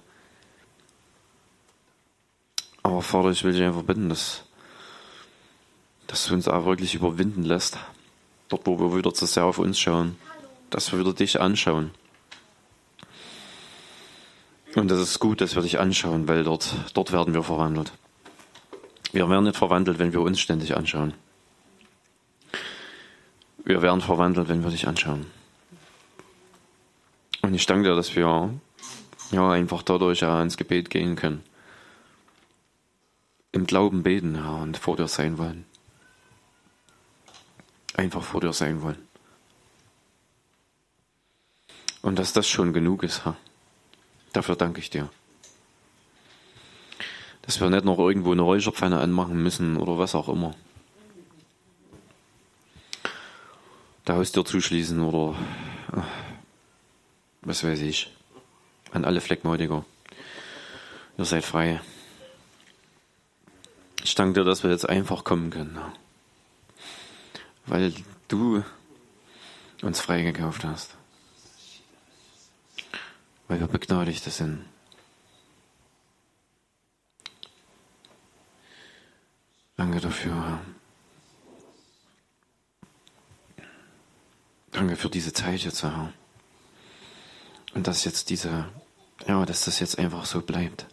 [2.81, 4.45] Aber Vater, ich will dich einfach bitten, dass,
[6.07, 7.77] dass du uns auch wirklich überwinden lässt,
[8.49, 10.17] Dort, wo wir wieder zu sehr auf uns schauen,
[10.69, 11.91] dass wir wieder dich anschauen.
[14.75, 17.91] Und das ist gut, dass wir dich anschauen, weil dort, dort werden wir verwandelt.
[19.13, 21.13] Wir werden nicht verwandelt, wenn wir uns ständig anschauen.
[23.63, 25.25] Wir werden verwandelt, wenn wir dich anschauen.
[27.41, 28.53] Und ich danke dir, dass wir
[29.31, 31.43] ja, einfach dadurch ja ins Gebet gehen können.
[33.53, 35.65] Im Glauben beten, Herr, und vor dir sein wollen
[37.97, 39.08] einfach vor dir sein wollen.
[42.01, 43.36] Und dass das schon genug ist, Herr.
[44.34, 45.10] Dafür danke ich dir.
[47.41, 50.53] Dass wir nicht noch irgendwo eine Räucherpfanne anmachen müssen oder was auch immer.
[54.05, 55.36] Der Haustür zuschließen oder
[57.41, 58.12] was weiß ich.
[58.91, 59.84] An alle Fleckmatiker.
[61.17, 61.81] Ihr seid frei.
[64.03, 65.75] Ich danke dir, dass wir jetzt einfach kommen können.
[65.75, 66.04] Herr
[67.67, 67.93] weil
[68.28, 68.63] du
[69.82, 70.95] uns freigekauft hast.
[73.47, 74.65] Weil wir Begnadigte sind.
[79.78, 80.60] Danke dafür.
[84.71, 86.12] Danke für diese Zeit jetzt, Herr.
[87.73, 88.69] Und dass jetzt diese,
[89.28, 90.86] ja, dass das jetzt einfach so bleibt.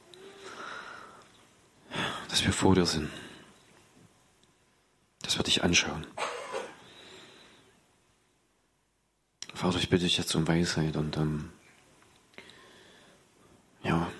[2.28, 3.10] Dass wir vor dir sind.
[5.22, 6.06] Dass wir dich anschauen.
[9.62, 11.52] Vater, ich bitte dich jetzt um Weisheit und ähm,
[13.84, 14.10] ja.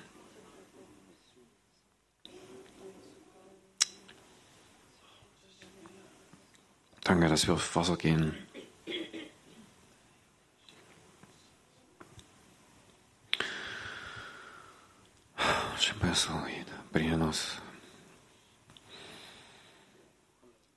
[7.02, 8.37] Danke, dass wir auf Wasser gehen.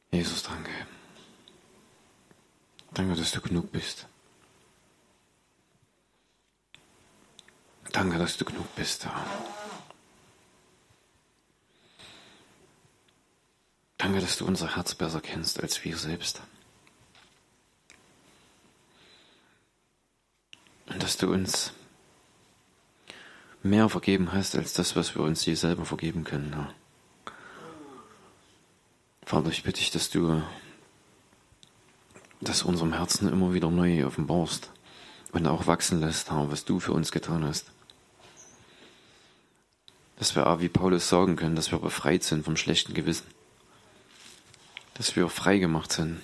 [0.10, 0.71] Jesus, danke.
[2.95, 4.08] Danke, dass du genug bist.
[7.95, 9.08] Danke, dass du genug bist.
[14.00, 16.42] Danke, dass du unser Herz besser kennst als wir selbst.
[20.88, 21.74] Und dass du uns
[23.62, 26.52] mehr vergeben hast als das, was wir uns je selber vergeben können.
[26.56, 26.74] Herr.
[29.24, 30.42] Vater, ich bitte dich, dass du
[32.42, 34.72] das unserem Herzen immer wieder neu offenbarst
[35.32, 37.75] und auch wachsen lässt, Herr, was du für uns getan hast
[40.17, 43.28] dass wir, wie Paulus sagen können, dass wir befreit sind vom schlechten Gewissen.
[44.93, 46.21] Dass wir frei gemacht sind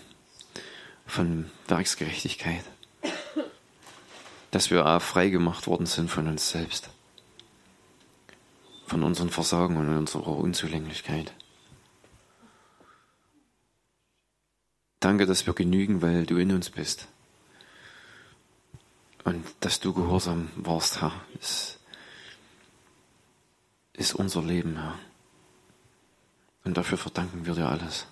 [1.05, 2.63] von Werksgerechtigkeit.
[4.51, 6.89] Dass wir auch frei gemacht worden sind von uns selbst.
[8.87, 11.33] Von unseren Versagen und unserer Unzulänglichkeit.
[15.01, 17.07] Danke, dass wir genügen, weil du in uns bist.
[19.23, 21.80] Und dass du gehorsam warst, Herr, ist,
[24.01, 24.97] ist unser Leben, Herr.
[26.63, 28.07] Und dafür verdanken wir dir alles.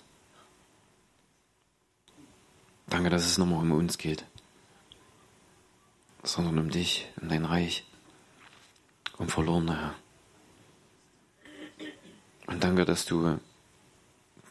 [2.85, 4.23] Danke, dass es nicht mehr um uns geht,
[6.23, 7.85] sondern um dich, um dein Reich,
[9.17, 9.95] um Verlorene, Herr.
[12.45, 13.39] Und danke, dass du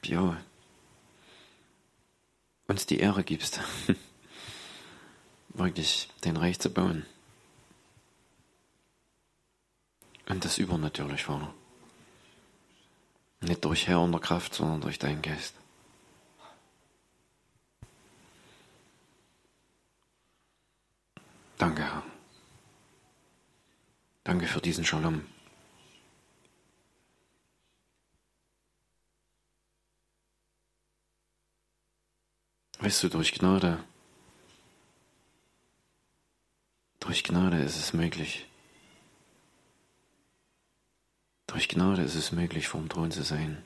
[0.04, 0.40] ja,
[2.66, 3.60] uns die Ehre gibst,
[5.50, 7.06] wirklich dein Reich zu bauen.
[10.28, 11.54] Und das übernatürlich, Vater.
[13.40, 15.54] Nicht durch Herr und der Kraft, sondern durch deinen Geist.
[21.56, 22.02] Danke, Herr.
[24.24, 25.24] Danke für diesen Shalom.
[32.80, 33.82] Weißt du, durch Gnade,
[37.00, 38.47] durch Gnade ist es möglich.
[41.48, 43.64] Durch Gnade ist es möglich, vom Thron zu sein.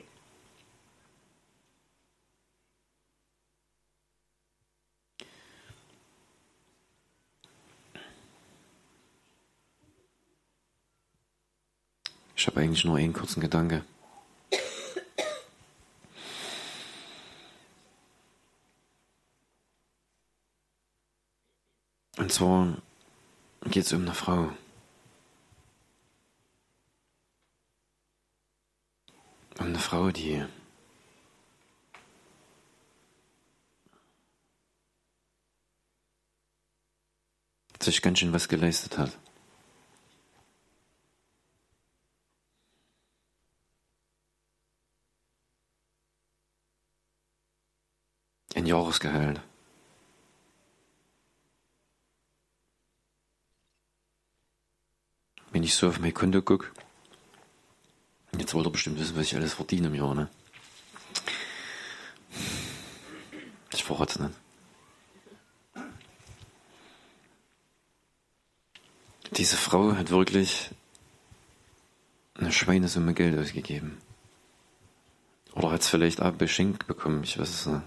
[12.36, 13.84] Ich habe eigentlich nur einen kurzen Gedanke.
[22.16, 22.78] Und zwar
[23.64, 24.52] geht es um eine Frau.
[29.62, 30.44] Um eine Frau, die
[37.80, 39.16] sich ganz schön was geleistet hat.
[48.56, 49.40] Ein Jahresgehalt.
[55.52, 56.72] Wenn ich so auf mein Konto gucke,
[58.38, 60.28] jetzt wollt ihr bestimmt wissen, was ich alles verdiene im Jahr, ne?
[63.72, 64.34] Ich verrate es nicht.
[69.36, 70.70] Diese Frau hat wirklich
[72.34, 73.98] eine Schweinesumme Geld ausgegeben.
[75.54, 77.82] Oder hat es vielleicht auch beschenkt bekommen, ich weiß es nicht.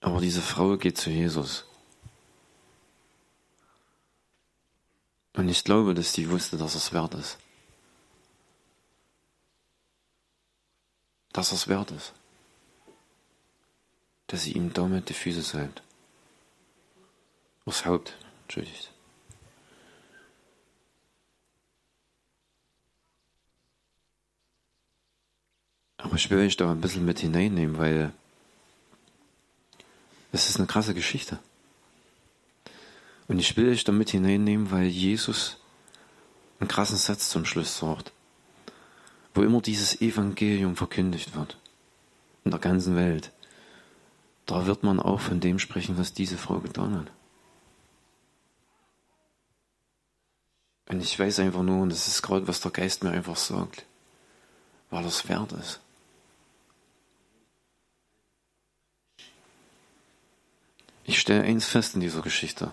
[0.00, 1.69] Aber diese Frau geht zu Jesus.
[5.40, 7.38] Und ich glaube, dass sie wusste, dass es wert ist.
[11.32, 12.12] Dass es wert ist.
[14.26, 15.82] Dass sie ihm damit die Füße salbt.
[17.64, 18.92] Das Haupt, entschuldigt.
[25.96, 28.12] Aber ich will euch da ein bisschen mit hineinnehmen, weil
[30.32, 31.38] es ist eine krasse Geschichte.
[33.30, 35.56] Und ich will euch damit hineinnehmen, weil Jesus
[36.58, 38.10] einen krassen Satz zum Schluss sagt,
[39.34, 41.56] wo immer dieses Evangelium verkündigt wird,
[42.44, 43.30] in der ganzen Welt,
[44.46, 47.12] da wird man auch von dem sprechen, was diese Frau getan hat.
[50.88, 53.86] Und ich weiß einfach nur, und das ist gerade, was der Geist mir einfach sagt,
[54.90, 55.78] weil das wert ist.
[61.04, 62.72] Ich stelle eins fest in dieser Geschichte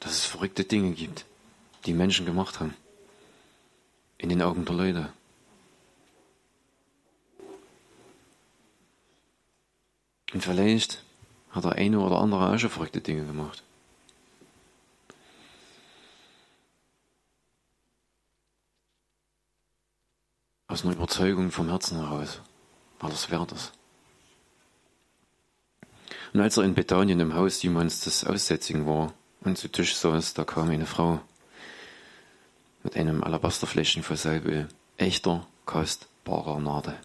[0.00, 1.24] dass es verrückte Dinge gibt,
[1.86, 2.74] die Menschen gemacht haben.
[4.18, 5.12] In den Augen der Leute.
[10.32, 11.02] Und vielleicht
[11.50, 13.62] hat der eine oder andere auch schon verrückte Dinge gemacht.
[20.66, 22.42] Aus einer Überzeugung vom Herzen heraus,
[23.00, 23.72] weil das wert ist.
[26.34, 30.34] Und als er in Bethanien im Haus Simons das Aussätzigen war, und zu Tisch saß,
[30.34, 31.20] da kam eine Frau
[32.82, 36.98] mit einem Alabasterfläschchen voll Salböl, echter, kostbarer Nade.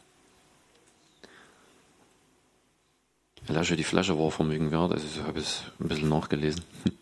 [3.47, 6.63] Lasche, die Flasche war Vermögen wert, also so habe ich es ein bisschen nachgelesen.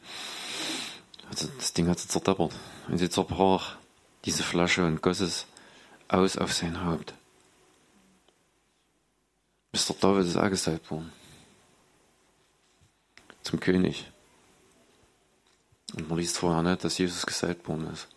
[1.30, 2.52] Also das Ding hat sie zerdeppert.
[2.89, 3.78] Und sie zerbrach
[4.26, 5.48] diese Flasche und goss es
[6.10, 7.13] aus auf sein Haupt.
[9.72, 9.96] Mr.
[10.02, 11.13] David ist angesalbt worden.
[13.44, 14.12] Zum König.
[15.93, 18.08] Und man liest vorher nicht, dass Jesus gesalbt worden ist.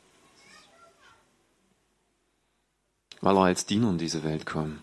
[3.20, 4.82] Weil er als Diener in diese Welt kam.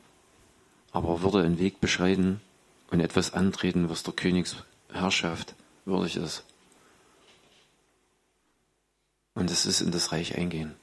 [0.91, 2.41] Aber er würde einen Weg beschreiten
[2.89, 6.43] und etwas antreten, was der Königsherrschaft würdig ist.
[9.33, 10.75] Und es ist in das Reich eingehen.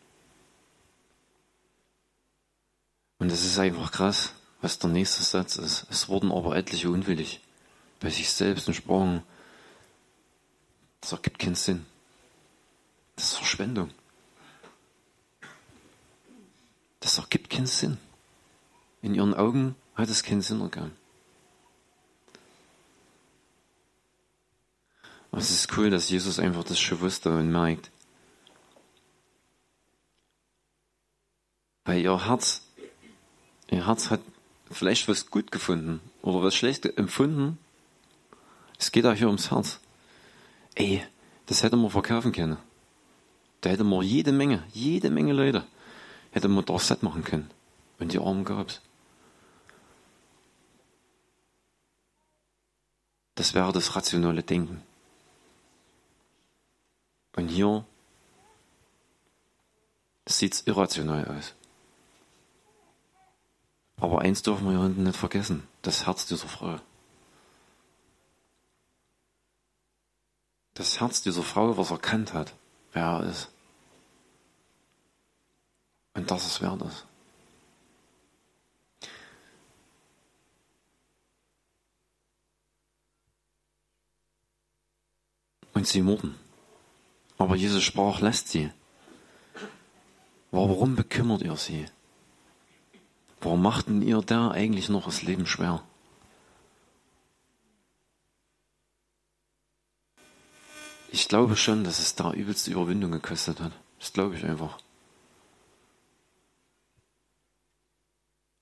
[3.18, 5.86] Und es ist einfach krass, was der nächste Satz ist.
[5.90, 7.40] Es wurden aber etliche unwillig
[8.00, 9.22] bei sich selbst und sprachen,
[11.00, 11.86] Das ergibt keinen Sinn.
[13.18, 13.90] Das ist Verschwendung.
[17.00, 17.98] Das ergibt keinen Sinn.
[19.02, 20.92] In ihren Augen hat es keinen Sinn ergeben.
[25.32, 27.90] Aber es ist cool, dass Jesus einfach das schon wusste und merkt.
[31.86, 32.62] Weil ihr Herz,
[33.68, 34.20] ihr Herz hat
[34.70, 37.58] vielleicht was gut gefunden oder was schlecht empfunden.
[38.78, 39.80] Es geht auch hier ums Herz.
[40.76, 41.04] Ey,
[41.46, 42.58] das hätte man verkaufen können.
[43.60, 45.64] Da hätte man jede Menge, jede Menge Leute,
[46.30, 47.50] hätte man doch satt machen können.
[47.98, 48.80] Und die Armen gab's.
[53.34, 54.82] Das wäre das rationale Denken.
[57.36, 57.84] Und hier
[60.26, 61.54] sieht's irrational aus.
[64.00, 65.66] Aber eins dürfen wir hier hinten nicht vergessen.
[65.82, 66.80] Das Herz dieser Frau.
[70.74, 72.54] Das Herz dieser Frau, was erkannt hat,
[72.92, 73.50] wer er ist.
[76.14, 77.06] Und dass es wert ist.
[85.74, 86.34] Und sie morden.
[87.38, 88.70] Aber Jesus sprach, lässt sie.
[90.50, 91.86] Warum bekümmert ihr sie?
[93.40, 95.84] Warum machten ihr da eigentlich noch das Leben schwer?
[101.10, 103.72] Ich glaube schon, dass es da übelste Überwindung gekostet hat.
[103.98, 104.78] Das glaube ich einfach.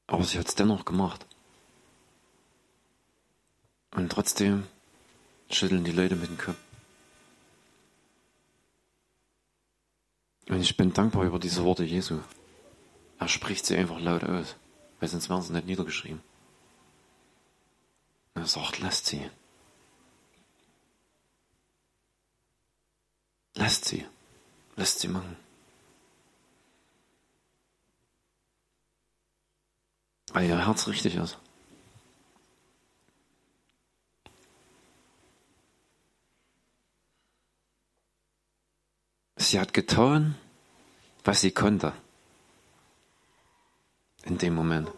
[0.06, 1.26] Aber sie hat es dennoch gemacht.
[3.90, 4.66] Und trotzdem
[5.50, 6.56] schütteln die Leute mit dem Kopf.
[10.48, 12.20] Und ich bin dankbar über diese Worte Jesu.
[13.18, 14.54] Er spricht sie einfach laut aus,
[15.00, 16.22] weil sonst wären sie nicht niedergeschrieben.
[18.35, 19.28] Er sagt, lasst sie.
[23.56, 24.06] Lasst sie.
[24.76, 25.36] Lasst sie machen.
[30.32, 31.38] Weil ihr Herz richtig ist.
[39.36, 40.36] Sie hat getan,
[41.24, 41.94] was sie konnte.
[44.24, 44.90] In dem Moment.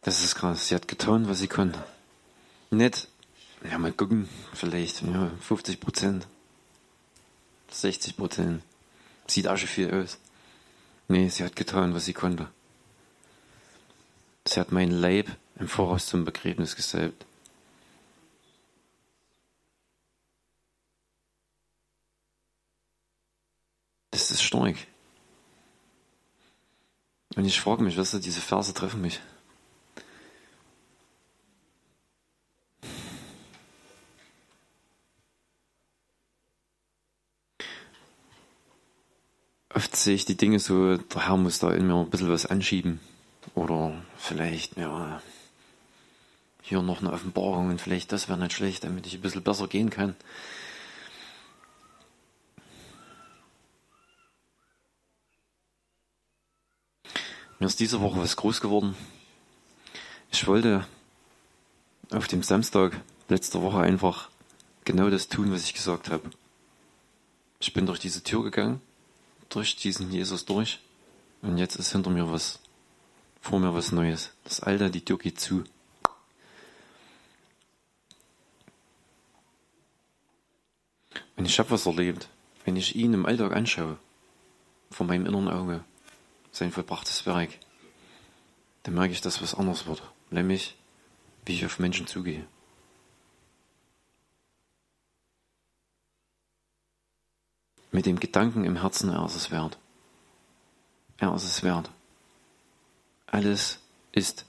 [0.00, 0.68] Das ist krass.
[0.68, 1.84] Sie hat getan, was sie konnte.
[2.70, 3.08] Nicht,
[3.68, 6.26] ja, mal gucken, vielleicht, ja, 50 Prozent.
[7.80, 8.62] 60 Prozent.
[9.26, 10.18] Sieht auch schon viel aus.
[11.08, 12.48] Nee, sie hat getan, was sie konnte.
[14.46, 17.24] Sie hat meinen Leib im Voraus zum Begräbnis gesalbt.
[24.10, 24.76] Das ist stark.
[27.36, 29.20] Und ich frage mich, was weißt du, diese Verse treffen mich.
[39.74, 42.46] Oft sehe ich die Dinge so, der Herr muss da in mir ein bisschen was
[42.46, 43.00] anschieben.
[43.54, 45.20] Oder vielleicht, ja,
[46.62, 49.66] hier noch eine Offenbarung und vielleicht das wäre nicht schlecht, damit ich ein bisschen besser
[49.66, 50.14] gehen kann.
[57.58, 58.94] Mir ist diese Woche was groß geworden.
[60.30, 60.86] Ich wollte
[62.10, 64.28] auf dem Samstag letzter Woche einfach
[64.84, 66.30] genau das tun, was ich gesagt habe.
[67.60, 68.82] Ich bin durch diese Tür gegangen,
[69.54, 70.80] durch diesen Jesus durch
[71.42, 72.58] und jetzt ist hinter mir was,
[73.40, 74.32] vor mir was Neues.
[74.44, 75.64] Das Alte, die Tür geht zu.
[81.36, 82.28] Und ich habe was erlebt,
[82.64, 83.98] wenn ich ihn im Alltag anschaue,
[84.90, 85.84] vor meinem inneren Auge
[86.52, 87.50] sein vollbrachtes Werk,
[88.84, 90.02] dann merke ich, dass was anders wird.
[90.30, 90.76] Nämlich,
[91.44, 92.46] wie ich auf Menschen zugehe.
[97.94, 99.78] Mit dem Gedanken im Herzen, er ist es wert.
[101.18, 101.92] Er ist es wert.
[103.28, 103.78] Alles
[104.10, 104.46] ist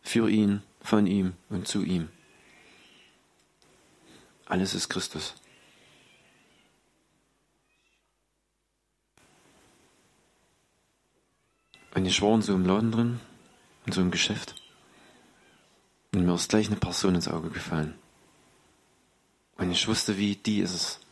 [0.00, 2.08] für ihn, von ihm und zu ihm.
[4.46, 5.34] Alles ist Christus.
[11.96, 13.20] Und ich war in so einem Laden drin,
[13.86, 14.54] in so einem Geschäft.
[16.12, 17.98] Und mir ist gleich eine Person ins Auge gefallen.
[19.56, 21.03] Und ich wusste, wie die ist es.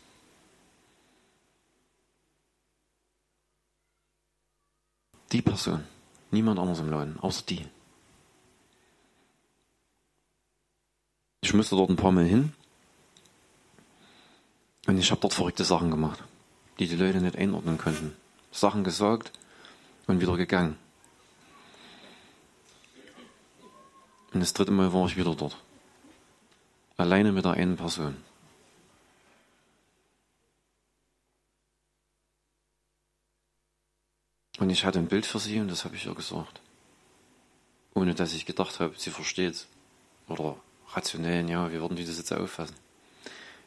[5.33, 5.85] Die Person.
[6.30, 7.66] Niemand anders im Laden, außer die.
[11.41, 12.53] Ich musste dort ein paar Mal hin.
[14.87, 16.22] Und ich habe dort verrückte Sachen gemacht,
[16.78, 18.14] die die Leute nicht einordnen konnten.
[18.51, 19.33] Sachen gesagt,
[20.07, 20.76] und wieder gegangen.
[24.33, 25.57] Und das dritte Mal war ich wieder dort.
[26.97, 28.16] Alleine mit der einen Person.
[34.62, 36.60] Und ich hatte ein Bild für sie und das habe ich ihr gesagt.
[37.94, 39.66] Ohne dass ich gedacht habe, sie versteht
[40.28, 40.56] Oder
[40.92, 42.76] rationell, ja, wie würden die das jetzt auffassen?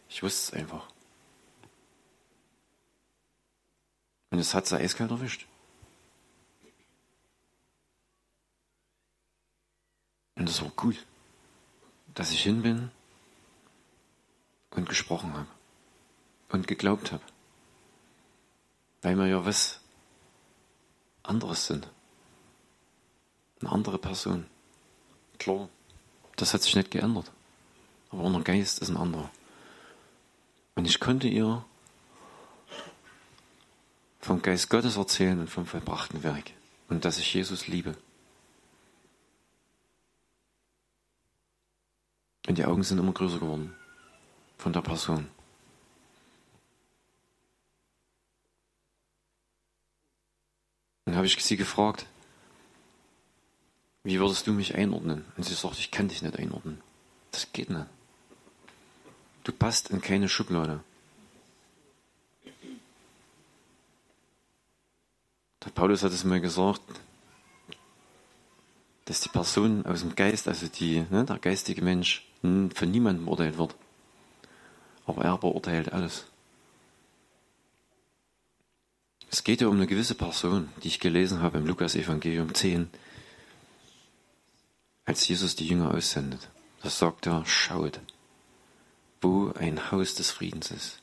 [0.07, 0.87] Ich wusste es einfach.
[4.29, 5.45] Und es hat sie eiskalt erwischt.
[10.35, 11.05] Und es war gut,
[12.13, 12.89] dass ich hin bin
[14.69, 15.47] und gesprochen habe
[16.47, 17.23] und geglaubt habe.
[19.01, 19.81] Weil wir ja was
[21.27, 21.89] anderes sind.
[23.61, 24.45] Eine andere Person.
[25.39, 25.69] Klar,
[26.35, 27.31] das hat sich nicht geändert.
[28.11, 29.29] Aber unser Geist ist ein anderer.
[30.75, 31.63] Und ich konnte ihr
[34.19, 36.51] vom Geist Gottes erzählen und vom vollbrachten Werk.
[36.89, 37.95] Und dass ich Jesus liebe.
[42.47, 43.75] Und die Augen sind immer größer geworden
[44.57, 45.27] von der Person.
[51.05, 52.05] Dann habe ich sie gefragt,
[54.03, 55.25] wie würdest du mich einordnen?
[55.37, 56.81] Und sie sagt, ich kann dich nicht einordnen.
[57.31, 57.87] Das geht nicht.
[59.43, 60.83] Du passt in keine Schublade.
[65.63, 66.81] Der Paulus hat es mal gesagt,
[69.05, 73.57] dass die Person aus dem Geist, also die, ne, der geistige Mensch, von niemandem beurteilt
[73.57, 73.75] wird.
[75.05, 76.25] Aber er beurteilt alles.
[79.35, 82.89] Es geht ja um eine gewisse Person, die ich gelesen habe im Lukas-Evangelium 10,
[85.03, 86.47] als Jesus die Jünger aussendet.
[86.81, 87.99] Da sagt er, schaut,
[89.19, 91.01] wo ein Haus des Friedens ist.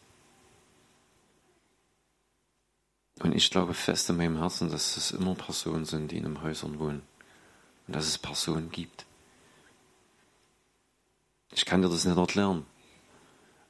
[3.21, 6.43] Und ich glaube fest in meinem Herzen, dass es immer Personen sind, die in den
[6.43, 7.03] Häusern wohnen.
[7.87, 9.05] Und dass es Personen gibt.
[11.51, 12.65] Ich kann dir das nicht erklären.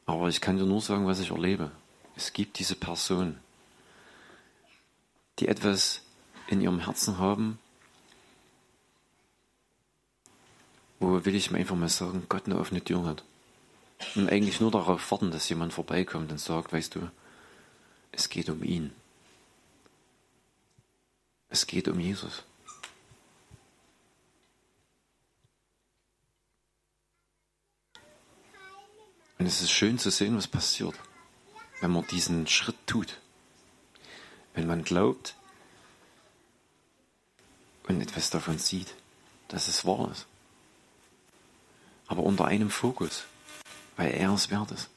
[0.06, 1.72] Aber ich kann dir nur sagen, was ich erlebe.
[2.14, 3.40] Es gibt diese Personen,
[5.38, 6.02] die etwas
[6.48, 7.58] in ihrem Herzen haben,
[11.00, 13.24] wo will ich mir einfach mal sagen, Gott eine offene Tür hat.
[14.14, 17.10] Und eigentlich nur darauf warten, dass jemand vorbeikommt und sagt, weißt du,
[18.12, 18.92] es geht um ihn.
[21.48, 22.44] Es geht um Jesus.
[29.38, 30.94] Und es ist schön zu sehen, was passiert,
[31.80, 33.21] wenn man diesen Schritt tut.
[34.54, 35.34] Wenn man glaubt
[37.88, 38.94] und etwas davon sieht,
[39.48, 40.26] dass es wahr ist.
[42.06, 43.24] Aber unter einem Fokus,
[43.96, 44.88] weil er es wert ist.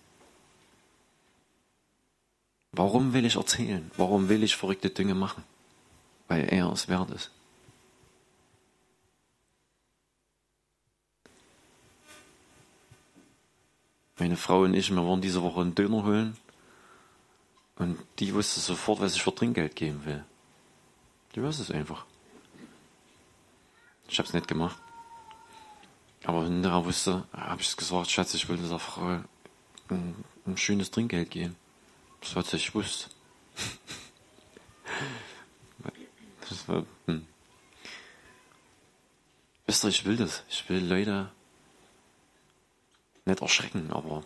[2.71, 3.89] Warum will ich erzählen?
[3.95, 5.43] Warum will ich verrückte Dinge machen?
[6.27, 7.31] Weil er es wert ist.
[14.17, 16.37] Meine Frau und ich, wir wollen diese Woche einen Döner holen.
[17.77, 20.23] Und die wusste sofort, was ich für Trinkgeld geben will.
[21.35, 22.05] Die wusste es einfach.
[24.07, 24.77] Ich habe es nicht gemacht.
[26.23, 29.19] Aber hinterher wusste, habe ich es gesagt, Schatz, ich will dieser Frau
[29.89, 30.15] ein,
[30.45, 31.55] ein schönes Trinkgeld geben.
[32.21, 33.09] Das hat ich wusste.
[36.49, 37.27] das war, hm.
[39.67, 40.43] Wisst ihr, ich will das.
[40.49, 41.31] Ich will Leute
[43.25, 44.23] nicht erschrecken, aber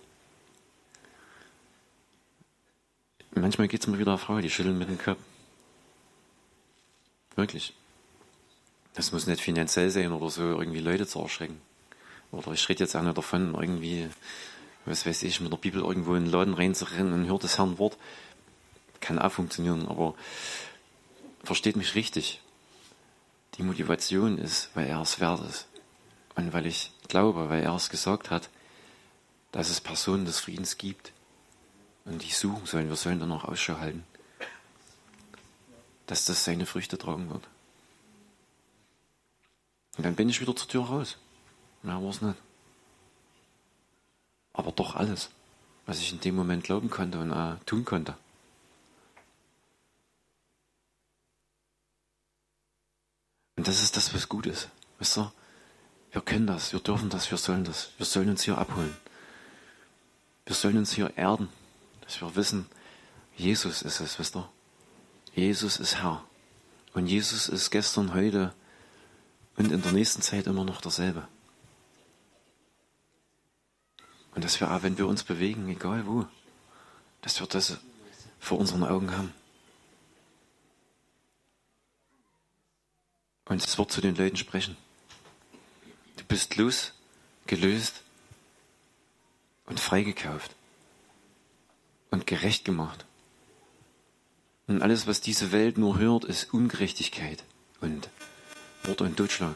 [3.31, 5.19] manchmal geht es mir wieder auf Frau, die schütteln mit dem Kopf.
[7.35, 7.73] Wirklich.
[8.93, 11.61] Das muss nicht finanziell sein oder so, irgendwie Leute zu erschrecken.
[12.31, 14.09] Oder ich rede jetzt auch nicht davon, irgendwie,
[14.85, 17.77] was weiß ich, mit der Bibel irgendwo in den Laden reinzurennen und hört das Herrn
[17.77, 17.97] Wort.
[18.99, 20.15] Kann auch funktionieren, aber
[21.43, 22.41] versteht mich richtig.
[23.57, 25.67] Die Motivation ist, weil er es wert ist.
[26.35, 28.49] Und weil ich glaube, weil er es gesagt hat,
[29.51, 31.13] dass es Personen des Friedens gibt
[32.09, 32.89] und die suchen sollen.
[32.89, 34.03] Wir sollen dann auch Ausschau halten,
[36.07, 37.47] dass das seine Früchte tragen wird.
[39.97, 41.17] Und dann bin ich wieder zur Tür raus.
[41.83, 42.37] Mehr war es nicht.
[44.53, 45.29] Aber doch alles,
[45.85, 48.17] was ich in dem Moment glauben konnte und auch tun konnte.
[53.55, 54.69] Und das ist das, was gut ist.
[54.99, 55.31] Wisst ihr?
[56.11, 57.91] Wir können das, wir dürfen das, wir sollen das.
[57.97, 58.95] Wir sollen uns hier abholen.
[60.45, 61.49] Wir sollen uns hier erden,
[62.09, 62.65] dass wir wissen,
[63.37, 64.49] Jesus ist es, wisst ihr?
[65.35, 66.25] Jesus ist Herr.
[66.93, 68.51] Und Jesus ist gestern, heute
[69.57, 71.27] und in der nächsten Zeit immer noch derselbe.
[74.33, 76.25] Und dass wir wenn wir uns bewegen, egal wo,
[77.21, 77.77] dass wir das
[78.39, 79.31] vor unseren Augen haben.
[83.45, 84.77] Und das Wort zu den Leuten sprechen.
[86.17, 88.01] Du bist losgelöst
[89.67, 90.55] und freigekauft
[92.11, 93.05] und gerecht gemacht.
[94.67, 97.43] Und alles, was diese Welt nur hört, ist Ungerechtigkeit
[97.81, 98.09] und
[98.85, 99.55] Mord und Totschlag.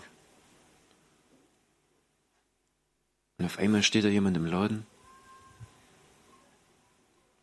[3.38, 4.86] Und auf einmal steht da jemand im Laden.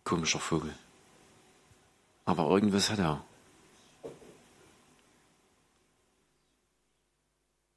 [0.04, 0.74] Komischer Vogel.
[2.24, 3.24] Aber irgendwas hat er.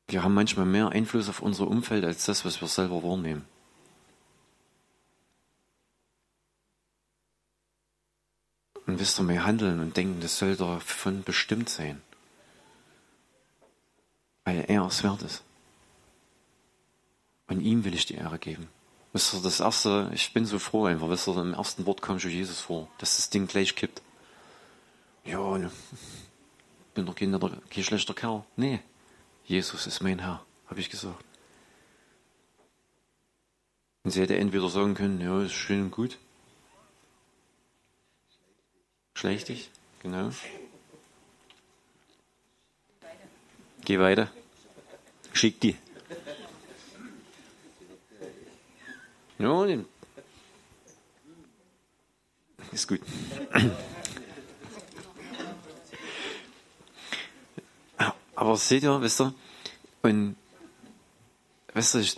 [0.07, 3.45] Wir haben manchmal mehr Einfluss auf unser Umfeld als das, was wir selber wahrnehmen.
[8.93, 11.99] Und wisst ihr, wir handeln und denken, das soll davon bestimmt sein.
[14.45, 15.41] Weil er es wert ist.
[17.47, 18.67] Und ihm will ich die Ehre geben.
[19.11, 22.21] Wisst ihr, das erste, ich bin so froh einfach, wisst ihr, im ersten Wort kommt
[22.21, 24.03] schon Jesus vor, dass das Ding gleich kippt.
[25.25, 25.71] Ja, ne,
[26.93, 27.31] bin doch kein,
[27.71, 28.43] kein schlechter Kerl.
[28.57, 28.79] Nee,
[29.45, 31.25] Jesus ist mein Herr, habe ich gesagt.
[34.03, 36.19] Und sie hätte entweder sagen können, ja, ist schön und gut.
[39.13, 39.69] Schlechtig,
[40.01, 40.31] genau.
[43.85, 44.31] Geh weiter.
[45.33, 45.75] Schick die.
[49.39, 49.65] Ja,
[52.73, 53.01] ist gut.
[58.35, 59.33] Aber seht ihr, wisst ihr,
[60.01, 60.35] und
[61.73, 62.17] weißt du, ich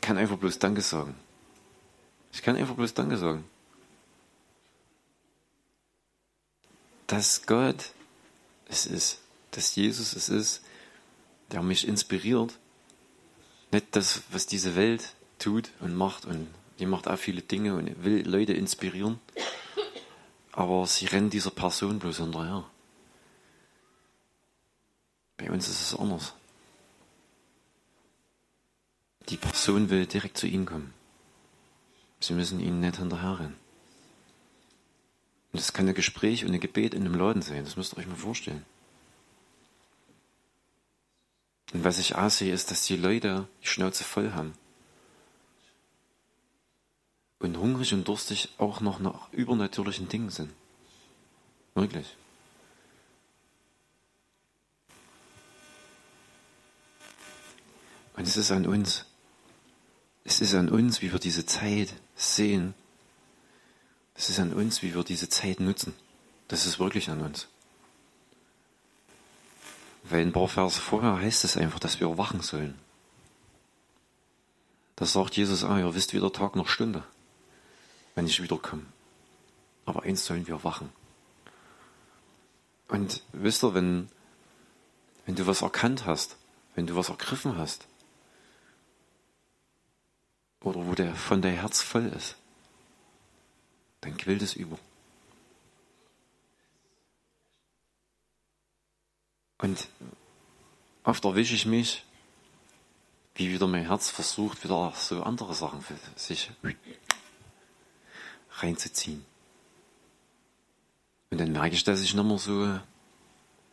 [0.00, 1.14] kann einfach bloß Danke sagen.
[2.32, 3.44] Ich kann einfach bloß Danke sagen.
[7.06, 7.92] Dass Gott
[8.68, 9.20] es ist,
[9.52, 10.62] dass Jesus es ist,
[11.52, 12.58] der mich inspiriert.
[13.70, 16.48] Nicht das, was diese Welt tut und macht und
[16.78, 19.20] die macht auch viele Dinge und will Leute inspirieren.
[20.52, 22.64] Aber sie rennen dieser Person bloß hinterher.
[25.36, 26.34] Bei uns ist es anders.
[29.28, 30.94] Die Person will direkt zu ihnen kommen.
[32.20, 33.65] Sie müssen ihnen nicht hinterherrennen.
[35.56, 37.64] Und das kann ein Gespräch und ein Gebet in einem Laden sein.
[37.64, 38.62] Das müsst ihr euch mal vorstellen.
[41.72, 44.52] Und was ich auch sehe, ist, dass die Leute die Schnauze voll haben.
[47.38, 50.52] Und hungrig und durstig auch noch nach übernatürlichen Dingen sind.
[51.74, 52.14] Wirklich.
[58.14, 59.06] Und es ist an uns.
[60.22, 62.74] Es ist an uns, wie wir diese Zeit sehen.
[64.16, 65.94] Es ist an uns, wie wir diese Zeit nutzen.
[66.48, 67.48] Das ist wirklich an uns.
[70.04, 72.78] Weil ein paar Verse vorher heißt es einfach, dass wir wachen sollen.
[74.94, 77.02] Das sagt Jesus auch, ihr wisst weder Tag noch Stunde,
[78.14, 78.86] wenn ich wiederkomme.
[79.84, 80.88] Aber eins sollen wir wachen.
[82.88, 84.08] Und wisst ihr, wenn,
[85.26, 86.36] wenn du was erkannt hast,
[86.74, 87.86] wenn du was ergriffen hast,
[90.60, 92.36] oder wo der, von der Herz voll ist,
[94.06, 94.78] dann quillt es über.
[99.58, 99.88] Und
[101.02, 102.04] oft erwische ich mich,
[103.34, 106.50] wie wieder mein Herz versucht, wieder so andere Sachen für sich
[108.52, 109.24] reinzuziehen.
[111.30, 112.78] Und dann merke ich, dass ich nicht mehr so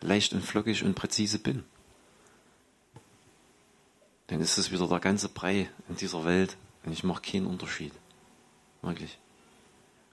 [0.01, 1.63] leicht und flockig und präzise bin.
[4.27, 7.93] Dann ist es wieder der ganze Brei in dieser Welt, und ich mache keinen Unterschied.
[8.81, 9.17] Wirklich.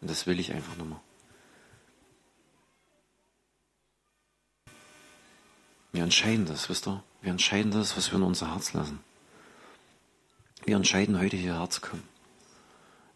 [0.00, 1.00] Und das will ich einfach nochmal.
[5.92, 7.02] Wir entscheiden das, wisst ihr?
[7.20, 9.00] Wir entscheiden das, was wir in unser Herz lassen.
[10.64, 12.08] Wir entscheiden heute hierher zu kommen.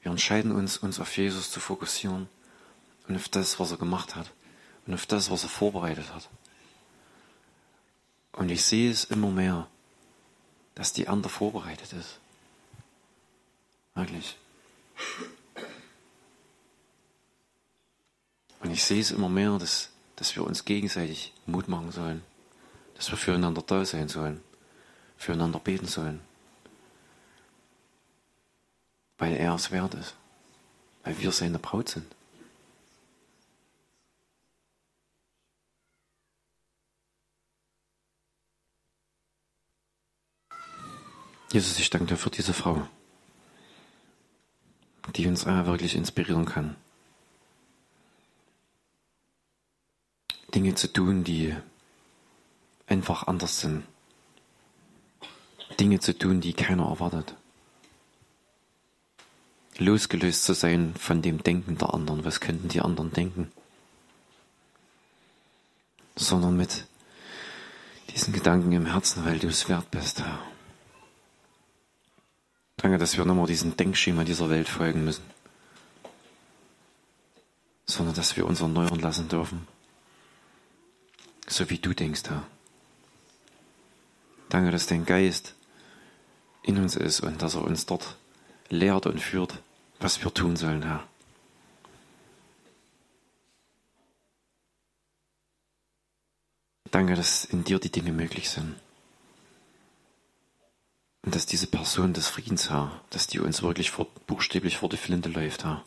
[0.03, 2.29] Wir entscheiden uns, uns auf Jesus zu fokussieren
[3.09, 4.31] und auf das, was er gemacht hat
[4.87, 6.29] und auf das, was er vorbereitet hat.
[8.33, 9.69] Und ich sehe es immer mehr,
[10.75, 12.19] dass die andere vorbereitet ist.
[13.95, 14.37] Wirklich.
[18.65, 22.23] Und ich sehe es immer mehr, dass, dass wir uns gegenseitig Mut machen sollen.
[22.97, 24.41] Dass wir füreinander da sein sollen.
[25.17, 26.21] Füreinander beten sollen.
[29.19, 30.17] Weil er es wert ist.
[31.05, 32.07] Weil wir seine Braut sind.
[41.53, 42.89] Jesus, ich danke dir für diese Frau
[45.17, 46.77] die uns äh, wirklich inspirieren kann.
[50.55, 51.55] Dinge zu tun, die
[52.87, 53.85] einfach anders sind.
[55.81, 57.35] Dinge zu tun, die keiner erwartet.
[59.79, 62.25] Losgelöst zu sein von dem Denken der anderen.
[62.25, 63.51] Was könnten die anderen denken?
[66.15, 66.87] Sondern mit
[68.11, 70.23] diesen Gedanken im Herzen, weil du es wert bist.
[72.77, 75.25] Danke, dass wir nochmal diesem Denkschema dieser Welt folgen müssen,
[77.87, 79.74] sondern dass wir uns erneuern lassen dürfen
[81.47, 82.47] so wie du denkst, Herr.
[84.49, 85.55] Danke, dass dein Geist
[86.63, 88.17] in uns ist und dass er uns dort
[88.69, 89.61] lehrt und führt,
[90.01, 91.07] was wir tun sollen, Herr.
[96.91, 98.77] Danke, dass in dir die Dinge möglich sind.
[101.23, 104.97] Und dass diese Person des Friedens, Herr, dass die uns wirklich vor, buchstäblich vor die
[104.97, 105.85] Flinte läuft, Herr.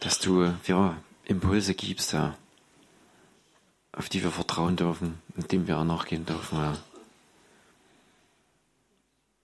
[0.00, 0.96] Dass du, ja,
[1.26, 2.36] Impulse gibst, Herr,
[3.96, 6.78] auf die wir vertrauen dürfen und dem wir auch nachgehen dürfen, Herr.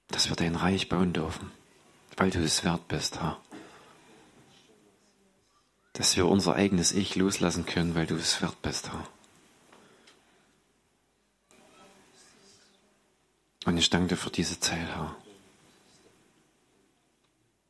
[0.09, 1.53] Dass wir dein Reich bauen dürfen,
[2.17, 3.41] weil du es wert bist, Herr.
[5.93, 9.07] Dass wir unser eigenes Ich loslassen können, weil du es wert bist, Herr.
[13.67, 15.15] Und ich danke dir für diese Zeit, Herr.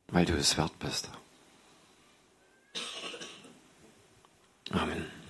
[0.07, 1.09] Weil du es wert bist.
[4.71, 5.20] Amen.